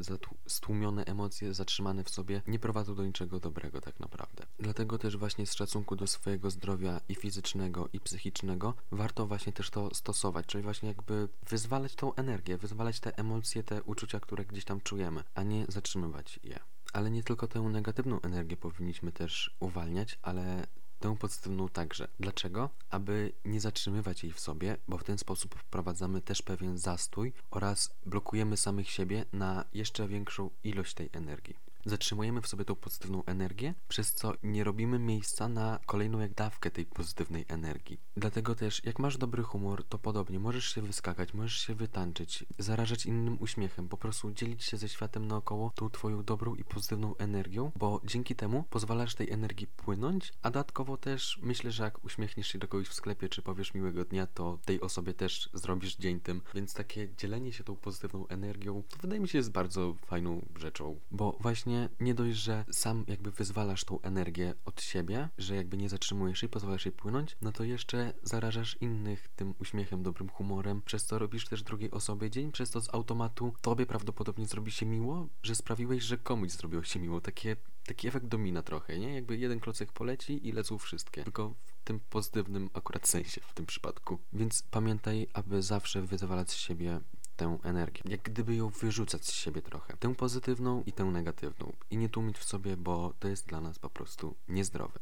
stłumione 0.47 1.04
emocje 1.04 1.54
zatrzymane 1.54 2.04
w 2.04 2.11
sobie 2.11 2.42
nie 2.47 2.59
prowadzą 2.59 2.89
do 2.94 3.06
niczego 3.06 3.40
dobrego 3.40 3.80
tak 3.80 4.00
naprawdę. 4.00 4.47
Dlatego 4.59 4.99
też 4.99 5.16
właśnie 5.16 5.47
z 5.47 5.54
szacunku 5.54 5.97
do 5.97 6.06
swojego 6.06 6.50
zdrowia 6.50 7.00
i 7.09 7.14
fizycznego 7.14 7.88
i 7.92 8.00
psychicznego 8.00 8.75
warto 8.90 9.26
właśnie 9.26 9.52
też 9.52 9.70
to 9.70 9.94
stosować, 9.94 10.47
czyli 10.47 10.64
właśnie 10.64 10.88
jakby 10.88 11.28
wyzwalać 11.49 11.94
tą 11.94 12.14
energię, 12.14 12.59
wyzwalać 12.59 13.00
te 13.00 13.18
emocje, 13.18 13.62
te 13.62 13.82
uczucia, 13.82 14.20
które 14.20 14.44
gdzieś 14.44 14.64
tam 14.64 14.80
czujemy, 14.80 15.25
a 15.35 15.42
nie 15.42 15.64
zatrzymywać 15.68 16.40
je. 16.44 16.59
Ale 16.92 17.11
nie 17.11 17.23
tylko 17.23 17.49
tę 17.49 17.61
negatywną 17.61 18.20
energię 18.20 18.56
powinniśmy 18.56 19.12
też 19.12 19.56
uwalniać, 19.61 20.18
ale 20.23 20.66
tę 21.00 21.16
pozytywną 21.16 21.68
także. 21.68 22.09
Dlaczego? 22.20 22.70
Aby 22.90 23.32
nie 23.44 23.61
zatrzymywać 23.61 24.23
jej 24.23 24.32
w 24.32 24.40
sobie, 24.40 24.76
bo 24.88 24.99
w 24.99 25.04
ten 25.04 25.18
sposób 25.18 25.54
wprowadzamy 25.54 26.20
też 26.20 26.42
pewien 26.42 26.78
zastój 26.78 27.32
oraz 27.50 27.94
blokujemy 28.06 28.56
samych 28.56 28.90
siebie 28.90 29.25
na 29.32 29.64
jeszcze 29.75 30.09
większą 30.09 30.50
ilość 30.64 30.94
tej 30.94 31.11
energii 31.12 31.69
zatrzymujemy 31.84 32.42
w 32.42 32.46
sobie 32.46 32.64
tą 32.64 32.75
pozytywną 32.75 33.25
energię, 33.25 33.75
przez 33.88 34.12
co 34.12 34.32
nie 34.42 34.64
robimy 34.64 34.99
miejsca 34.99 35.49
na 35.49 35.78
kolejną 35.87 36.18
jak 36.18 36.34
dawkę 36.34 36.70
tej 36.70 36.87
pozytywnej 36.87 37.44
energii. 37.49 38.00
Dlatego 38.16 38.54
też, 38.54 38.84
jak 38.84 38.99
masz 38.99 39.18
dobry 39.18 39.42
humor, 39.42 39.84
to 39.84 39.99
podobnie. 39.99 40.38
Możesz 40.38 40.75
się 40.75 40.82
wyskakać, 40.82 41.34
możesz 41.34 41.58
się 41.58 41.75
wytańczyć, 41.75 42.44
zarażać 42.58 43.06
innym 43.06 43.37
uśmiechem, 43.40 43.88
po 43.88 43.96
prostu 43.96 44.30
dzielić 44.30 44.64
się 44.64 44.76
ze 44.76 44.88
światem 44.88 45.26
naokoło 45.26 45.72
tą 45.75 45.90
twoją 45.90 46.25
dobrą 46.25 46.54
i 46.54 46.64
pozytywną 46.64 47.16
energią, 47.16 47.72
bo 47.76 48.00
dzięki 48.04 48.34
temu 48.34 48.64
pozwalasz 48.70 49.14
tej 49.14 49.30
energii 49.30 49.66
płynąć, 49.66 50.32
a 50.42 50.50
dodatkowo 50.50 50.96
też 50.96 51.38
myślę, 51.42 51.70
że 51.70 51.84
jak 51.84 52.04
uśmiechniesz 52.04 52.46
się 52.46 52.58
do 52.58 52.68
kogoś 52.68 52.88
w 52.88 52.94
sklepie, 52.94 53.28
czy 53.28 53.42
powiesz 53.42 53.75
miłego 53.75 54.04
dnia, 54.04 54.26
to 54.26 54.58
tej 54.64 54.80
osobie 54.80 55.14
też 55.14 55.50
zrobisz 55.54 55.96
dzień 55.96 56.20
tym, 56.20 56.42
więc 56.54 56.75
takie 56.75 57.08
dzielenie 57.16 57.52
się 57.52 57.64
tą 57.64 57.76
pozytywną 57.76 58.26
energią, 58.28 58.82
to 58.88 58.96
wydaje 58.96 59.20
mi 59.20 59.28
się 59.28 59.38
jest 59.38 59.52
bardzo 59.52 59.94
fajną 60.06 60.46
rzeczą, 60.56 61.00
bo 61.10 61.37
właśnie 61.40 61.69
właśnie 61.70 61.88
nie 62.00 62.14
dość, 62.14 62.38
że 62.38 62.64
sam 62.72 63.04
jakby 63.08 63.30
wyzwalasz 63.30 63.84
tą 63.84 64.00
energię 64.00 64.54
od 64.64 64.82
siebie, 64.82 65.28
że 65.38 65.56
jakby 65.56 65.76
nie 65.76 65.88
zatrzymujesz 65.88 66.42
jej, 66.42 66.48
pozwalasz 66.48 66.86
jej 66.86 66.92
płynąć, 66.92 67.36
no 67.42 67.52
to 67.52 67.64
jeszcze 67.64 68.12
zarażasz 68.22 68.76
innych 68.80 69.28
tym 69.28 69.54
uśmiechem, 69.58 70.02
dobrym 70.02 70.28
humorem, 70.28 70.82
przez 70.82 71.04
co 71.04 71.18
robisz 71.18 71.48
też 71.48 71.62
drugiej 71.62 71.90
osobie 71.90 72.30
dzień, 72.30 72.52
przez 72.52 72.70
to 72.70 72.80
z 72.80 72.94
automatu 72.94 73.54
tobie 73.60 73.86
prawdopodobnie 73.86 74.46
zrobi 74.46 74.70
się 74.70 74.86
miło, 74.86 75.28
że 75.42 75.54
sprawiłeś, 75.54 76.02
że 76.02 76.18
komuś 76.18 76.50
zrobiło 76.50 76.82
się 76.82 77.00
miło. 77.00 77.20
Takie, 77.20 77.56
taki 77.86 78.08
efekt 78.08 78.26
domina 78.26 78.62
trochę, 78.62 78.98
nie? 78.98 79.14
Jakby 79.14 79.36
jeden 79.36 79.60
klocek 79.60 79.92
poleci 79.92 80.48
i 80.48 80.52
lecą 80.52 80.78
wszystkie. 80.78 81.24
Tylko 81.24 81.54
w 81.64 81.84
tym 81.84 82.00
pozytywnym 82.00 82.70
akurat 82.72 83.08
sensie 83.08 83.40
w 83.40 83.54
tym 83.54 83.66
przypadku. 83.66 84.18
Więc 84.32 84.62
pamiętaj, 84.70 85.26
aby 85.32 85.62
zawsze 85.62 86.02
wyzwalać 86.02 86.50
z 86.50 86.56
siebie 86.56 87.00
tę 87.40 87.59
energię. 87.62 88.02
Jak 88.04 88.23
gdyby 88.23 88.54
ją 88.54 88.68
wyrzucać 88.68 89.25
z 89.25 89.32
siebie 89.32 89.62
trochę. 89.62 89.97
Tę 89.97 90.14
pozytywną 90.14 90.82
i 90.87 90.92
tę 90.92 91.04
negatywną. 91.04 91.73
I 91.90 91.97
nie 91.97 92.09
tłumić 92.09 92.38
w 92.38 92.44
sobie, 92.44 92.76
bo 92.76 93.14
to 93.18 93.28
jest 93.28 93.47
dla 93.47 93.61
nas 93.61 93.78
po 93.78 93.90
prostu 93.90 94.35
niezdrowe. 94.49 95.00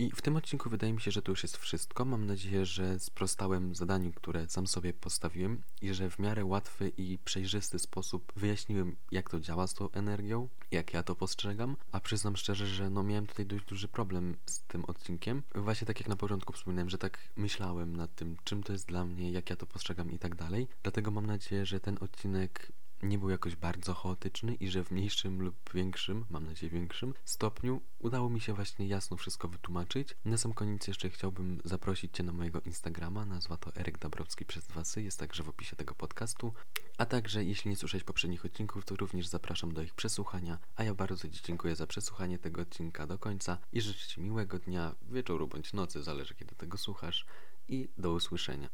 I 0.00 0.10
w 0.10 0.22
tym 0.22 0.36
odcinku 0.36 0.70
wydaje 0.70 0.92
mi 0.92 1.00
się, 1.00 1.10
że 1.10 1.22
to 1.22 1.32
już 1.32 1.42
jest 1.42 1.56
wszystko. 1.56 2.04
Mam 2.04 2.26
nadzieję, 2.26 2.66
że 2.66 2.98
sprostałem 2.98 3.74
zadaniu, 3.74 4.12
które 4.12 4.48
sam 4.48 4.66
sobie 4.66 4.92
postawiłem 4.92 5.62
i 5.82 5.94
że 5.94 6.10
w 6.10 6.18
miarę 6.18 6.44
łatwy 6.44 6.92
i 6.96 7.18
przejrzysty 7.24 7.78
sposób 7.78 8.32
wyjaśniłem, 8.36 8.96
jak 9.12 9.30
to 9.30 9.40
działa 9.40 9.66
z 9.66 9.74
tą 9.74 9.90
energią, 9.90 10.48
jak 10.70 10.94
ja 10.94 11.02
to 11.02 11.14
postrzegam, 11.14 11.76
a 11.92 12.00
przyznam 12.00 12.36
szczerze, 12.36 12.66
że 12.66 12.90
no 12.90 13.02
miałem 13.02 13.26
tutaj 13.26 13.46
dość 13.46 13.64
duży 13.64 13.88
problem 13.88 14.36
z 14.46 14.60
tym 14.60 14.84
odcinkiem. 14.84 15.42
Właśnie 15.54 15.86
tak 15.86 16.00
jak 16.00 16.08
na 16.08 16.16
początku 16.16 16.52
wspominałem, 16.52 16.90
że 16.90 16.98
tak 16.98 17.18
myślałem 17.36 17.96
nad 17.96 18.14
tym, 18.14 18.36
czym 18.44 18.62
to 18.62 18.72
jest 18.72 18.86
dla 18.86 19.04
mnie, 19.04 19.30
jak 19.30 19.50
ja 19.50 19.56
to 19.56 19.66
postrzegam 19.66 20.12
i 20.12 20.18
tak 20.18 20.34
dalej. 20.34 20.68
Dlatego 20.82 21.10
mam 21.10 21.26
nadzieję, 21.26 21.66
że 21.66 21.80
ten 21.80 21.98
odcinek 22.00 22.72
nie 23.02 23.18
był 23.18 23.30
jakoś 23.30 23.56
bardzo 23.56 23.94
chaotyczny 23.94 24.54
i 24.54 24.68
że 24.68 24.84
w 24.84 24.90
mniejszym 24.90 25.42
lub 25.42 25.54
większym, 25.74 26.24
mam 26.30 26.44
nadzieję 26.44 26.70
większym, 26.70 27.14
stopniu 27.24 27.80
udało 27.98 28.30
mi 28.30 28.40
się 28.40 28.54
właśnie 28.54 28.88
jasno 28.88 29.16
wszystko 29.16 29.48
wytłumaczyć. 29.48 30.16
Na 30.24 30.36
sam 30.36 30.52
koniec 30.52 30.88
jeszcze 30.88 31.10
chciałbym 31.10 31.60
zaprosić 31.64 32.16
Cię 32.16 32.22
na 32.22 32.32
mojego 32.32 32.60
Instagrama, 32.60 33.24
nazwa 33.24 33.56
to 33.56 33.76
Eryk 33.76 33.98
Dabrowski 33.98 34.44
przez 34.44 34.66
dwa 34.66 34.84
sy, 34.84 35.02
jest 35.02 35.18
także 35.18 35.42
w 35.42 35.48
opisie 35.48 35.76
tego 35.76 35.94
podcastu. 35.94 36.52
A 36.98 37.06
także, 37.06 37.44
jeśli 37.44 37.70
nie 37.70 37.76
słyszałeś 37.76 38.04
poprzednich 38.04 38.44
odcinków, 38.44 38.84
to 38.84 38.96
również 38.96 39.26
zapraszam 39.26 39.72
do 39.72 39.82
ich 39.82 39.94
przesłuchania, 39.94 40.58
a 40.76 40.84
ja 40.84 40.94
bardzo 40.94 41.28
Ci 41.28 41.42
dziękuję 41.42 41.76
za 41.76 41.86
przesłuchanie 41.86 42.38
tego 42.38 42.60
odcinka 42.62 43.06
do 43.06 43.18
końca 43.18 43.58
i 43.72 43.80
życzę 43.80 44.08
Ci 44.08 44.20
miłego 44.20 44.58
dnia, 44.58 44.94
wieczoru 45.02 45.48
bądź 45.48 45.72
nocy, 45.72 46.02
zależy 46.02 46.34
kiedy 46.34 46.54
tego 46.54 46.78
słuchasz 46.78 47.26
i 47.68 47.88
do 47.98 48.12
usłyszenia. 48.12 48.68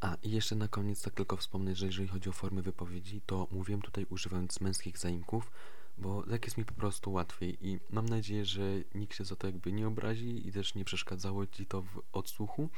A 0.00 0.16
i 0.22 0.30
jeszcze 0.30 0.56
na 0.56 0.68
koniec 0.68 1.02
tak 1.02 1.14
tylko 1.14 1.36
wspomnę, 1.36 1.74
że 1.74 1.86
jeżeli 1.86 2.08
chodzi 2.08 2.28
o 2.28 2.32
formy 2.32 2.62
wypowiedzi, 2.62 3.20
to 3.26 3.48
mówiłem 3.50 3.82
tutaj 3.82 4.06
używając 4.10 4.60
męskich 4.60 4.98
zaimków, 4.98 5.50
bo 5.98 6.22
tak 6.22 6.44
jest 6.44 6.58
mi 6.58 6.64
po 6.64 6.74
prostu 6.74 7.12
łatwiej 7.12 7.68
i 7.68 7.80
mam 7.90 8.08
nadzieję, 8.08 8.44
że 8.44 8.62
nikt 8.94 9.16
się 9.16 9.24
za 9.24 9.36
to 9.36 9.46
jakby 9.46 9.72
nie 9.72 9.88
obrazi 9.88 10.48
i 10.48 10.52
też 10.52 10.74
nie 10.74 10.84
przeszkadzało 10.84 11.46
Ci 11.46 11.66
to 11.66 11.82
w 11.82 12.02
odsłuchu. 12.12 12.68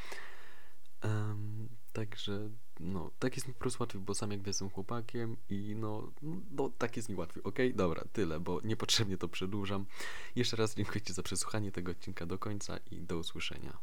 Um, 1.04 1.68
także 1.92 2.50
no, 2.80 3.10
tak 3.18 3.36
jest 3.36 3.48
mi 3.48 3.54
po 3.54 3.60
prostu 3.60 3.82
łatwiej, 3.82 4.02
bo 4.02 4.14
sam 4.14 4.30
jakby 4.30 4.50
jestem 4.50 4.70
chłopakiem 4.70 5.36
i 5.50 5.74
no, 5.76 6.12
no 6.50 6.70
tak 6.78 6.96
jest 6.96 7.08
mi 7.08 7.14
łatwiej. 7.14 7.42
Okay? 7.42 7.72
dobra, 7.72 8.04
tyle, 8.12 8.40
bo 8.40 8.60
niepotrzebnie 8.64 9.18
to 9.18 9.28
przedłużam. 9.28 9.86
Jeszcze 10.36 10.56
raz 10.56 10.74
dziękuję 10.74 11.00
Ci 11.00 11.12
za 11.12 11.22
przesłuchanie 11.22 11.72
tego 11.72 11.92
odcinka 11.92 12.26
do 12.26 12.38
końca 12.38 12.78
i 12.90 13.02
do 13.02 13.18
usłyszenia. 13.18 13.78